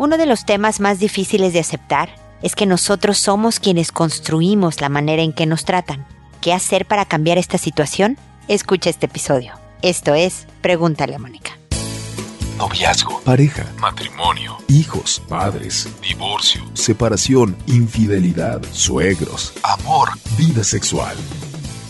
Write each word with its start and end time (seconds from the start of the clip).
Uno 0.00 0.16
de 0.16 0.24
los 0.24 0.46
temas 0.46 0.80
más 0.80 0.98
difíciles 0.98 1.52
de 1.52 1.60
aceptar 1.60 2.08
es 2.40 2.54
que 2.54 2.64
nosotros 2.64 3.18
somos 3.18 3.60
quienes 3.60 3.92
construimos 3.92 4.80
la 4.80 4.88
manera 4.88 5.20
en 5.20 5.34
que 5.34 5.44
nos 5.44 5.66
tratan. 5.66 6.06
¿Qué 6.40 6.54
hacer 6.54 6.86
para 6.86 7.04
cambiar 7.04 7.36
esta 7.36 7.58
situación? 7.58 8.16
Escucha 8.48 8.88
este 8.88 9.04
episodio. 9.04 9.52
Esto 9.82 10.14
es 10.14 10.46
Pregúntale 10.62 11.16
a 11.16 11.18
Mónica. 11.18 11.50
Noviazgo, 12.56 13.20
pareja, 13.26 13.66
matrimonio, 13.78 14.56
hijos, 14.68 15.20
padres, 15.28 15.86
divorcio, 16.00 16.62
separación, 16.72 17.54
infidelidad, 17.66 18.62
suegros, 18.72 19.52
amor, 19.62 20.08
vida 20.38 20.64
sexual. 20.64 21.14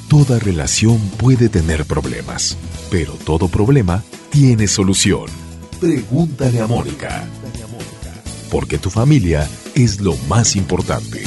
Toda 0.09 0.41
relación 0.41 0.99
puede 1.11 1.49
tener 1.49 1.85
problemas, 1.85 2.57
pero 2.91 3.13
todo 3.13 3.47
problema 3.47 4.03
tiene 4.31 4.67
solución. 4.67 5.27
Pregúntale 5.79 6.61
a 6.61 6.67
Mónica. 6.67 7.25
Porque 8.51 8.79
tu 8.79 8.91
familia 8.91 9.49
es 9.75 10.01
lo 10.01 10.17
más 10.29 10.57
importante. 10.57 11.23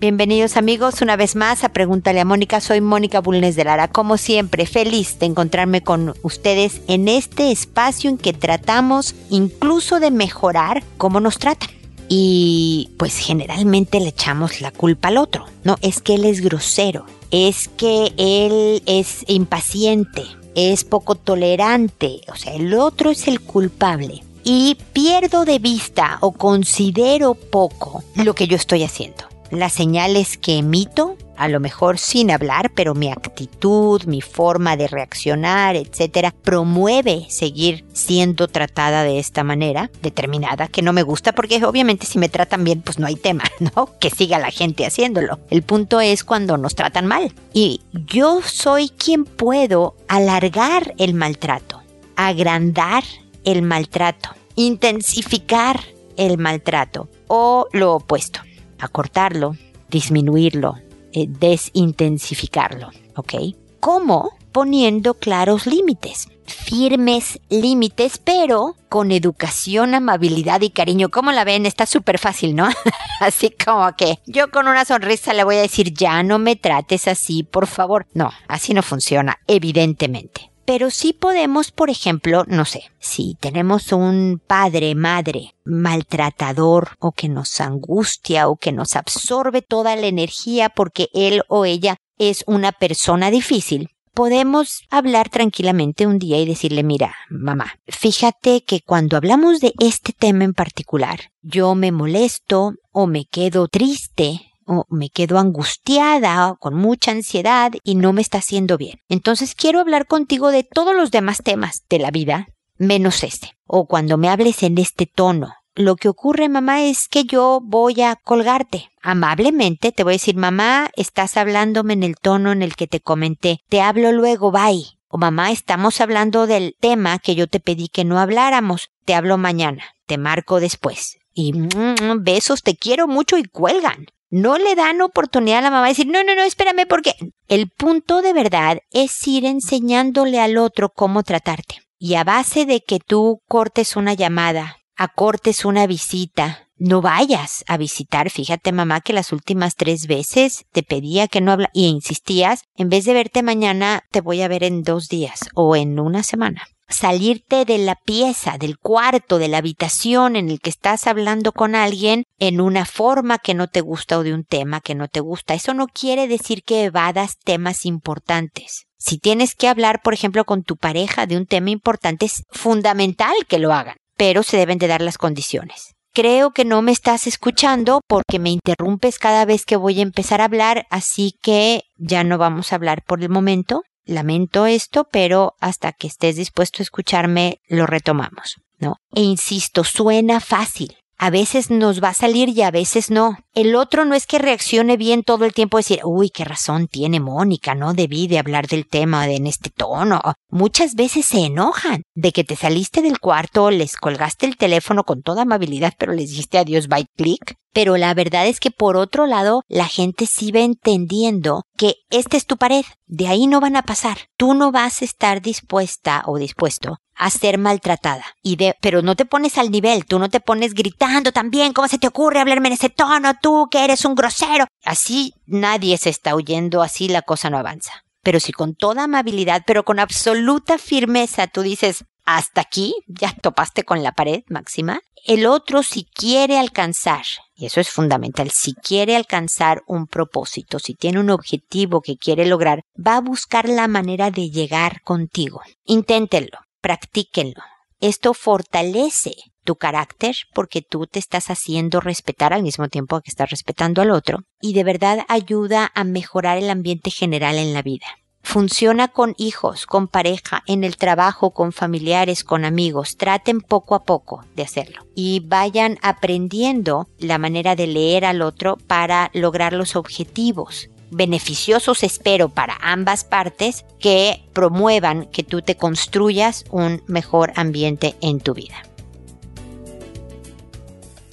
Bienvenidos 0.00 0.56
amigos 0.56 1.02
una 1.02 1.14
vez 1.16 1.36
más 1.36 1.62
a 1.62 1.68
Pregúntale 1.68 2.20
a 2.20 2.24
Mónica. 2.24 2.60
Soy 2.60 2.80
Mónica 2.80 3.20
Bulnes 3.20 3.54
de 3.54 3.64
Lara. 3.64 3.86
Como 3.86 4.16
siempre, 4.16 4.64
feliz 4.64 5.18
de 5.18 5.26
encontrarme 5.26 5.82
con 5.82 6.14
ustedes 6.22 6.80
en 6.88 7.06
este 7.06 7.52
espacio 7.52 8.08
en 8.08 8.16
que 8.16 8.32
tratamos 8.32 9.14
incluso 9.28 10.00
de 10.00 10.10
mejorar 10.10 10.82
cómo 10.96 11.20
nos 11.20 11.38
tratan. 11.38 11.79
Y 12.12 12.90
pues 12.96 13.16
generalmente 13.16 14.00
le 14.00 14.08
echamos 14.08 14.60
la 14.60 14.72
culpa 14.72 15.08
al 15.08 15.16
otro. 15.16 15.46
No, 15.62 15.76
es 15.80 16.02
que 16.02 16.14
él 16.16 16.24
es 16.24 16.40
grosero, 16.40 17.06
es 17.30 17.68
que 17.68 18.12
él 18.16 18.82
es 18.86 19.24
impaciente, 19.28 20.24
es 20.56 20.82
poco 20.82 21.14
tolerante. 21.14 22.22
O 22.26 22.34
sea, 22.34 22.52
el 22.52 22.74
otro 22.74 23.10
es 23.10 23.28
el 23.28 23.40
culpable. 23.40 24.24
Y 24.42 24.76
pierdo 24.92 25.44
de 25.44 25.60
vista 25.60 26.18
o 26.20 26.32
considero 26.32 27.34
poco 27.34 28.02
lo 28.16 28.34
que 28.34 28.48
yo 28.48 28.56
estoy 28.56 28.82
haciendo 28.82 29.29
las 29.50 29.72
señales 29.72 30.38
que 30.38 30.58
emito, 30.58 31.16
a 31.36 31.48
lo 31.48 31.58
mejor 31.58 31.98
sin 31.98 32.30
hablar, 32.30 32.70
pero 32.74 32.94
mi 32.94 33.10
actitud, 33.10 34.02
mi 34.04 34.20
forma 34.20 34.76
de 34.76 34.88
reaccionar, 34.88 35.76
etcétera, 35.76 36.32
promueve 36.42 37.26
seguir 37.28 37.84
siendo 37.92 38.46
tratada 38.46 39.02
de 39.02 39.18
esta 39.18 39.42
manera 39.42 39.90
determinada 40.02 40.68
que 40.68 40.82
no 40.82 40.92
me 40.92 41.02
gusta 41.02 41.32
porque 41.32 41.64
obviamente 41.64 42.06
si 42.06 42.18
me 42.18 42.28
tratan 42.28 42.64
bien 42.64 42.82
pues 42.82 42.98
no 42.98 43.06
hay 43.06 43.16
tema, 43.16 43.44
¿no? 43.74 43.98
Que 43.98 44.10
siga 44.10 44.38
la 44.38 44.50
gente 44.50 44.86
haciéndolo. 44.86 45.40
El 45.50 45.62
punto 45.62 46.00
es 46.00 46.24
cuando 46.24 46.56
nos 46.56 46.74
tratan 46.74 47.06
mal. 47.06 47.32
Y 47.52 47.80
yo 47.92 48.40
soy 48.42 48.90
quien 48.90 49.24
puedo 49.24 49.96
alargar 50.08 50.94
el 50.98 51.14
maltrato, 51.14 51.82
agrandar 52.16 53.02
el 53.44 53.62
maltrato, 53.62 54.30
intensificar 54.56 55.80
el 56.16 56.36
maltrato 56.36 57.08
o 57.28 57.66
lo 57.72 57.94
opuesto 57.94 58.40
acortarlo, 58.80 59.56
disminuirlo, 59.88 60.76
eh, 61.12 61.26
desintensificarlo, 61.28 62.90
¿ok? 63.16 63.34
¿Cómo? 63.80 64.30
Poniendo 64.52 65.14
claros 65.14 65.66
límites, 65.66 66.28
firmes 66.44 67.40
límites, 67.48 68.18
pero 68.18 68.76
con 68.88 69.12
educación, 69.12 69.94
amabilidad 69.94 70.60
y 70.60 70.70
cariño. 70.70 71.08
¿Cómo 71.08 71.32
la 71.32 71.44
ven? 71.44 71.66
Está 71.66 71.86
súper 71.86 72.18
fácil, 72.18 72.54
¿no? 72.56 72.68
así 73.20 73.50
como 73.64 73.92
que 73.96 74.18
yo 74.26 74.50
con 74.50 74.68
una 74.68 74.84
sonrisa 74.84 75.32
le 75.32 75.44
voy 75.44 75.56
a 75.56 75.62
decir, 75.62 75.94
ya 75.94 76.22
no 76.22 76.38
me 76.38 76.56
trates 76.56 77.08
así, 77.08 77.42
por 77.42 77.66
favor. 77.66 78.06
No, 78.12 78.30
así 78.48 78.74
no 78.74 78.82
funciona, 78.82 79.38
evidentemente 79.46 80.49
pero 80.70 80.88
sí 80.88 81.12
podemos, 81.12 81.72
por 81.72 81.90
ejemplo, 81.90 82.44
no 82.46 82.64
sé, 82.64 82.92
si 83.00 83.36
tenemos 83.40 83.90
un 83.90 84.40
padre, 84.46 84.94
madre 84.94 85.56
maltratador 85.64 86.90
o 87.00 87.10
que 87.10 87.28
nos 87.28 87.60
angustia 87.60 88.46
o 88.46 88.54
que 88.54 88.70
nos 88.70 88.94
absorbe 88.94 89.62
toda 89.62 89.96
la 89.96 90.06
energía 90.06 90.68
porque 90.68 91.08
él 91.12 91.42
o 91.48 91.64
ella 91.64 91.96
es 92.18 92.44
una 92.46 92.70
persona 92.70 93.32
difícil, 93.32 93.88
podemos 94.14 94.82
hablar 94.90 95.28
tranquilamente 95.28 96.06
un 96.06 96.20
día 96.20 96.40
y 96.40 96.46
decirle, 96.46 96.84
mira, 96.84 97.16
mamá, 97.28 97.74
fíjate 97.88 98.62
que 98.62 98.80
cuando 98.80 99.16
hablamos 99.16 99.58
de 99.58 99.72
este 99.80 100.12
tema 100.12 100.44
en 100.44 100.54
particular, 100.54 101.32
yo 101.42 101.74
me 101.74 101.90
molesto 101.90 102.74
o 102.92 103.08
me 103.08 103.24
quedo 103.24 103.66
triste 103.66 104.49
o 104.70 104.86
me 104.88 105.10
quedo 105.10 105.38
angustiada, 105.38 106.54
con 106.60 106.74
mucha 106.74 107.10
ansiedad 107.10 107.72
y 107.82 107.96
no 107.96 108.12
me 108.12 108.22
está 108.22 108.38
haciendo 108.38 108.78
bien. 108.78 109.00
Entonces 109.08 109.56
quiero 109.56 109.80
hablar 109.80 110.06
contigo 110.06 110.52
de 110.52 110.62
todos 110.62 110.94
los 110.94 111.10
demás 111.10 111.42
temas 111.42 111.82
de 111.90 111.98
la 111.98 112.12
vida, 112.12 112.46
menos 112.78 113.24
este. 113.24 113.56
O 113.66 113.86
cuando 113.86 114.16
me 114.16 114.28
hables 114.28 114.62
en 114.62 114.78
este 114.78 115.06
tono. 115.06 115.54
Lo 115.74 115.96
que 115.96 116.08
ocurre, 116.08 116.48
mamá, 116.48 116.84
es 116.84 117.08
que 117.08 117.24
yo 117.24 117.60
voy 117.62 118.00
a 118.02 118.14
colgarte. 118.14 118.90
Amablemente 119.02 119.90
te 119.90 120.04
voy 120.04 120.12
a 120.12 120.14
decir, 120.14 120.36
mamá, 120.36 120.90
estás 120.94 121.36
hablándome 121.36 121.94
en 121.94 122.04
el 122.04 122.14
tono 122.16 122.52
en 122.52 122.62
el 122.62 122.76
que 122.76 122.86
te 122.86 123.00
comenté. 123.00 123.60
Te 123.68 123.80
hablo 123.80 124.12
luego, 124.12 124.52
bye. 124.52 124.98
O 125.08 125.18
mamá, 125.18 125.50
estamos 125.50 126.00
hablando 126.00 126.46
del 126.46 126.76
tema 126.78 127.18
que 127.18 127.34
yo 127.34 127.48
te 127.48 127.58
pedí 127.58 127.88
que 127.88 128.04
no 128.04 128.20
habláramos. 128.20 128.90
Te 129.04 129.14
hablo 129.14 129.36
mañana. 129.36 129.82
Te 130.06 130.16
marco 130.16 130.60
después. 130.60 131.18
Y 131.34 131.54
mm, 131.54 131.68
mm, 132.00 132.22
besos, 132.22 132.62
te 132.62 132.76
quiero 132.76 133.08
mucho 133.08 133.36
y 133.36 133.44
cuelgan 133.44 134.06
no 134.30 134.58
le 134.58 134.74
dan 134.74 135.02
oportunidad 135.02 135.58
a 135.58 135.62
la 135.62 135.70
mamá 135.70 135.84
de 135.84 135.90
decir, 135.90 136.06
no, 136.06 136.22
no, 136.24 136.34
no, 136.34 136.42
espérame, 136.42 136.86
porque 136.88 137.14
el 137.48 137.68
punto 137.68 138.22
de 138.22 138.32
verdad 138.32 138.78
es 138.90 139.26
ir 139.26 139.44
enseñándole 139.44 140.40
al 140.40 140.56
otro 140.56 140.90
cómo 140.90 141.22
tratarte. 141.22 141.82
Y 141.98 142.14
a 142.14 142.24
base 142.24 142.64
de 142.64 142.80
que 142.80 142.98
tú 142.98 143.42
cortes 143.46 143.96
una 143.96 144.14
llamada, 144.14 144.78
acortes 144.96 145.64
una 145.64 145.86
visita, 145.86 146.68
no 146.78 147.02
vayas 147.02 147.62
a 147.66 147.76
visitar. 147.76 148.30
Fíjate, 148.30 148.72
mamá, 148.72 149.02
que 149.02 149.12
las 149.12 149.32
últimas 149.32 149.74
tres 149.76 150.06
veces 150.06 150.64
te 150.72 150.82
pedía 150.82 151.28
que 151.28 151.42
no 151.42 151.52
habla 151.52 151.68
y 151.74 151.88
insistías, 151.88 152.62
en 152.74 152.88
vez 152.88 153.04
de 153.04 153.12
verte 153.12 153.42
mañana, 153.42 154.04
te 154.10 154.22
voy 154.22 154.40
a 154.40 154.48
ver 154.48 154.64
en 154.64 154.82
dos 154.82 155.08
días 155.08 155.40
o 155.54 155.76
en 155.76 156.00
una 156.00 156.22
semana 156.22 156.62
salirte 156.90 157.64
de 157.64 157.78
la 157.78 157.94
pieza, 157.94 158.58
del 158.58 158.78
cuarto, 158.78 159.38
de 159.38 159.48
la 159.48 159.58
habitación 159.58 160.36
en 160.36 160.50
el 160.50 160.60
que 160.60 160.70
estás 160.70 161.06
hablando 161.06 161.52
con 161.52 161.74
alguien 161.74 162.24
en 162.38 162.60
una 162.60 162.84
forma 162.84 163.38
que 163.38 163.54
no 163.54 163.68
te 163.68 163.80
gusta 163.80 164.18
o 164.18 164.22
de 164.22 164.34
un 164.34 164.44
tema 164.44 164.80
que 164.80 164.94
no 164.94 165.08
te 165.08 165.20
gusta. 165.20 165.54
Eso 165.54 165.72
no 165.72 165.86
quiere 165.86 166.28
decir 166.28 166.62
que 166.62 166.84
evadas 166.84 167.38
temas 167.44 167.86
importantes. 167.86 168.86
Si 168.98 169.18
tienes 169.18 169.54
que 169.54 169.68
hablar, 169.68 170.02
por 170.02 170.12
ejemplo, 170.12 170.44
con 170.44 170.62
tu 170.62 170.76
pareja 170.76 171.26
de 171.26 171.36
un 171.36 171.46
tema 171.46 171.70
importante, 171.70 172.26
es 172.26 172.44
fundamental 172.50 173.34
que 173.48 173.58
lo 173.58 173.72
hagan, 173.72 173.96
pero 174.16 174.42
se 174.42 174.58
deben 174.58 174.78
de 174.78 174.88
dar 174.88 175.00
las 175.00 175.16
condiciones. 175.16 175.94
Creo 176.12 176.50
que 176.50 176.64
no 176.64 176.82
me 176.82 176.90
estás 176.90 177.28
escuchando 177.28 178.00
porque 178.08 178.40
me 178.40 178.50
interrumpes 178.50 179.18
cada 179.18 179.44
vez 179.44 179.64
que 179.64 179.76
voy 179.76 180.00
a 180.00 180.02
empezar 180.02 180.40
a 180.40 180.46
hablar, 180.46 180.86
así 180.90 181.34
que 181.40 181.84
ya 181.96 182.24
no 182.24 182.36
vamos 182.36 182.72
a 182.72 182.76
hablar 182.76 183.04
por 183.04 183.22
el 183.22 183.28
momento 183.28 183.82
lamento 184.10 184.66
esto, 184.66 185.06
pero 185.10 185.54
hasta 185.60 185.92
que 185.92 186.06
estés 186.06 186.36
dispuesto 186.36 186.82
a 186.82 186.84
escucharme, 186.84 187.60
lo 187.68 187.86
retomamos, 187.86 188.56
¿no? 188.78 188.96
E 189.14 189.22
insisto, 189.22 189.84
suena 189.84 190.40
fácil. 190.40 190.96
A 191.22 191.28
veces 191.28 191.68
nos 191.68 192.02
va 192.02 192.08
a 192.08 192.14
salir 192.14 192.48
y 192.48 192.62
a 192.62 192.70
veces 192.70 193.10
no. 193.10 193.36
El 193.52 193.76
otro 193.76 194.06
no 194.06 194.14
es 194.14 194.26
que 194.26 194.38
reaccione 194.38 194.96
bien 194.96 195.22
todo 195.22 195.44
el 195.44 195.52
tiempo 195.52 195.76
decir, 195.76 196.00
uy, 196.02 196.30
qué 196.30 196.46
razón 196.46 196.88
tiene 196.88 197.20
Mónica, 197.20 197.74
no 197.74 197.92
debí 197.92 198.26
de 198.26 198.38
hablar 198.38 198.68
del 198.68 198.86
tema 198.86 199.28
en 199.28 199.46
este 199.46 199.68
tono. 199.68 200.22
Muchas 200.48 200.94
veces 200.94 201.26
se 201.26 201.40
enojan 201.44 202.04
de 202.14 202.32
que 202.32 202.42
te 202.42 202.56
saliste 202.56 203.02
del 203.02 203.20
cuarto, 203.20 203.70
les 203.70 203.98
colgaste 203.98 204.46
el 204.46 204.56
teléfono 204.56 205.04
con 205.04 205.20
toda 205.20 205.42
amabilidad, 205.42 205.92
pero 205.98 206.14
les 206.14 206.30
dijiste 206.30 206.56
adiós 206.56 206.88
by 206.88 207.04
click. 207.18 207.54
Pero 207.74 207.98
la 207.98 208.14
verdad 208.14 208.46
es 208.46 208.58
que 208.58 208.70
por 208.70 208.96
otro 208.96 209.26
lado, 209.26 209.62
la 209.68 209.88
gente 209.88 210.24
sí 210.24 210.52
va 210.52 210.60
entendiendo 210.60 211.64
que 211.76 211.96
esta 212.08 212.38
es 212.38 212.46
tu 212.46 212.56
pared, 212.56 212.86
de 213.06 213.28
ahí 213.28 213.46
no 213.46 213.60
van 213.60 213.76
a 213.76 213.82
pasar. 213.82 214.16
Tú 214.38 214.54
no 214.54 214.72
vas 214.72 215.02
a 215.02 215.04
estar 215.04 215.42
dispuesta 215.42 216.22
o 216.24 216.38
dispuesto 216.38 216.96
a 217.20 217.28
ser 217.28 217.58
maltratada. 217.58 218.24
Y 218.42 218.56
de, 218.56 218.74
pero 218.80 219.02
no 219.02 219.14
te 219.14 219.26
pones 219.26 219.58
al 219.58 219.70
nivel, 219.70 220.06
tú 220.06 220.18
no 220.18 220.30
te 220.30 220.40
pones 220.40 220.72
gritando 220.72 221.32
también, 221.32 221.74
¿cómo 221.74 221.86
se 221.86 221.98
te 221.98 222.06
ocurre 222.06 222.40
hablarme 222.40 222.68
en 222.68 222.74
ese 222.74 222.88
tono? 222.88 223.34
Tú 223.42 223.68
que 223.70 223.84
eres 223.84 224.06
un 224.06 224.14
grosero. 224.14 224.66
Así 224.84 225.34
nadie 225.46 225.98
se 225.98 226.08
está 226.08 226.34
oyendo, 226.34 226.82
así 226.82 227.08
la 227.08 227.20
cosa 227.20 227.50
no 227.50 227.58
avanza. 227.58 227.92
Pero 228.22 228.40
si 228.40 228.52
con 228.52 228.74
toda 228.74 229.04
amabilidad, 229.04 229.62
pero 229.66 229.84
con 229.84 229.98
absoluta 229.98 230.78
firmeza 230.78 231.46
tú 231.46 231.60
dices, 231.60 232.04
hasta 232.24 232.62
aquí, 232.62 232.94
ya 233.06 233.34
topaste 233.34 233.84
con 233.84 234.02
la 234.02 234.12
pared 234.12 234.42
máxima, 234.48 235.00
el 235.26 235.44
otro 235.44 235.82
si 235.82 236.04
quiere 236.04 236.58
alcanzar, 236.58 237.24
y 237.54 237.66
eso 237.66 237.80
es 237.80 237.90
fundamental, 237.90 238.50
si 238.50 238.72
quiere 238.72 239.14
alcanzar 239.14 239.82
un 239.86 240.06
propósito, 240.06 240.78
si 240.78 240.94
tiene 240.94 241.20
un 241.20 241.28
objetivo 241.28 242.00
que 242.00 242.16
quiere 242.16 242.46
lograr, 242.46 242.80
va 242.96 243.16
a 243.16 243.20
buscar 243.20 243.68
la 243.68 243.88
manera 243.88 244.30
de 244.30 244.48
llegar 244.48 245.02
contigo. 245.02 245.60
Inténtenlo, 245.84 246.60
practíquenlo. 246.80 247.62
Esto 248.00 248.34
fortalece 248.34 249.34
tu 249.64 249.76
carácter 249.76 250.34
porque 250.54 250.82
tú 250.82 251.06
te 251.06 251.18
estás 251.18 251.50
haciendo 251.50 252.00
respetar 252.00 252.52
al 252.52 252.62
mismo 252.62 252.88
tiempo 252.88 253.20
que 253.20 253.30
estás 253.30 253.50
respetando 253.50 254.02
al 254.02 254.10
otro 254.10 254.44
y 254.60 254.72
de 254.72 254.84
verdad 254.84 255.20
ayuda 255.28 255.92
a 255.94 256.04
mejorar 256.04 256.58
el 256.58 256.70
ambiente 256.70 257.10
general 257.10 257.56
en 257.56 257.74
la 257.74 257.82
vida. 257.82 258.06
Funciona 258.42 259.08
con 259.08 259.34
hijos, 259.36 259.84
con 259.84 260.08
pareja, 260.08 260.62
en 260.66 260.82
el 260.82 260.96
trabajo, 260.96 261.50
con 261.50 261.72
familiares, 261.72 262.42
con 262.42 262.64
amigos. 262.64 263.16
Traten 263.18 263.60
poco 263.60 263.94
a 263.94 264.04
poco 264.04 264.44
de 264.56 264.62
hacerlo 264.62 265.06
y 265.14 265.40
vayan 265.40 265.98
aprendiendo 266.02 267.06
la 267.18 267.36
manera 267.36 267.76
de 267.76 267.86
leer 267.86 268.24
al 268.24 268.40
otro 268.40 268.78
para 268.86 269.30
lograr 269.34 269.74
los 269.74 269.94
objetivos 269.94 270.88
beneficiosos 271.10 272.02
espero 272.02 272.48
para 272.48 272.78
ambas 272.80 273.24
partes 273.24 273.84
que 273.98 274.42
promuevan 274.52 275.26
que 275.26 275.42
tú 275.42 275.62
te 275.62 275.76
construyas 275.76 276.64
un 276.70 277.02
mejor 277.06 277.52
ambiente 277.56 278.16
en 278.20 278.40
tu 278.40 278.54
vida. 278.54 278.82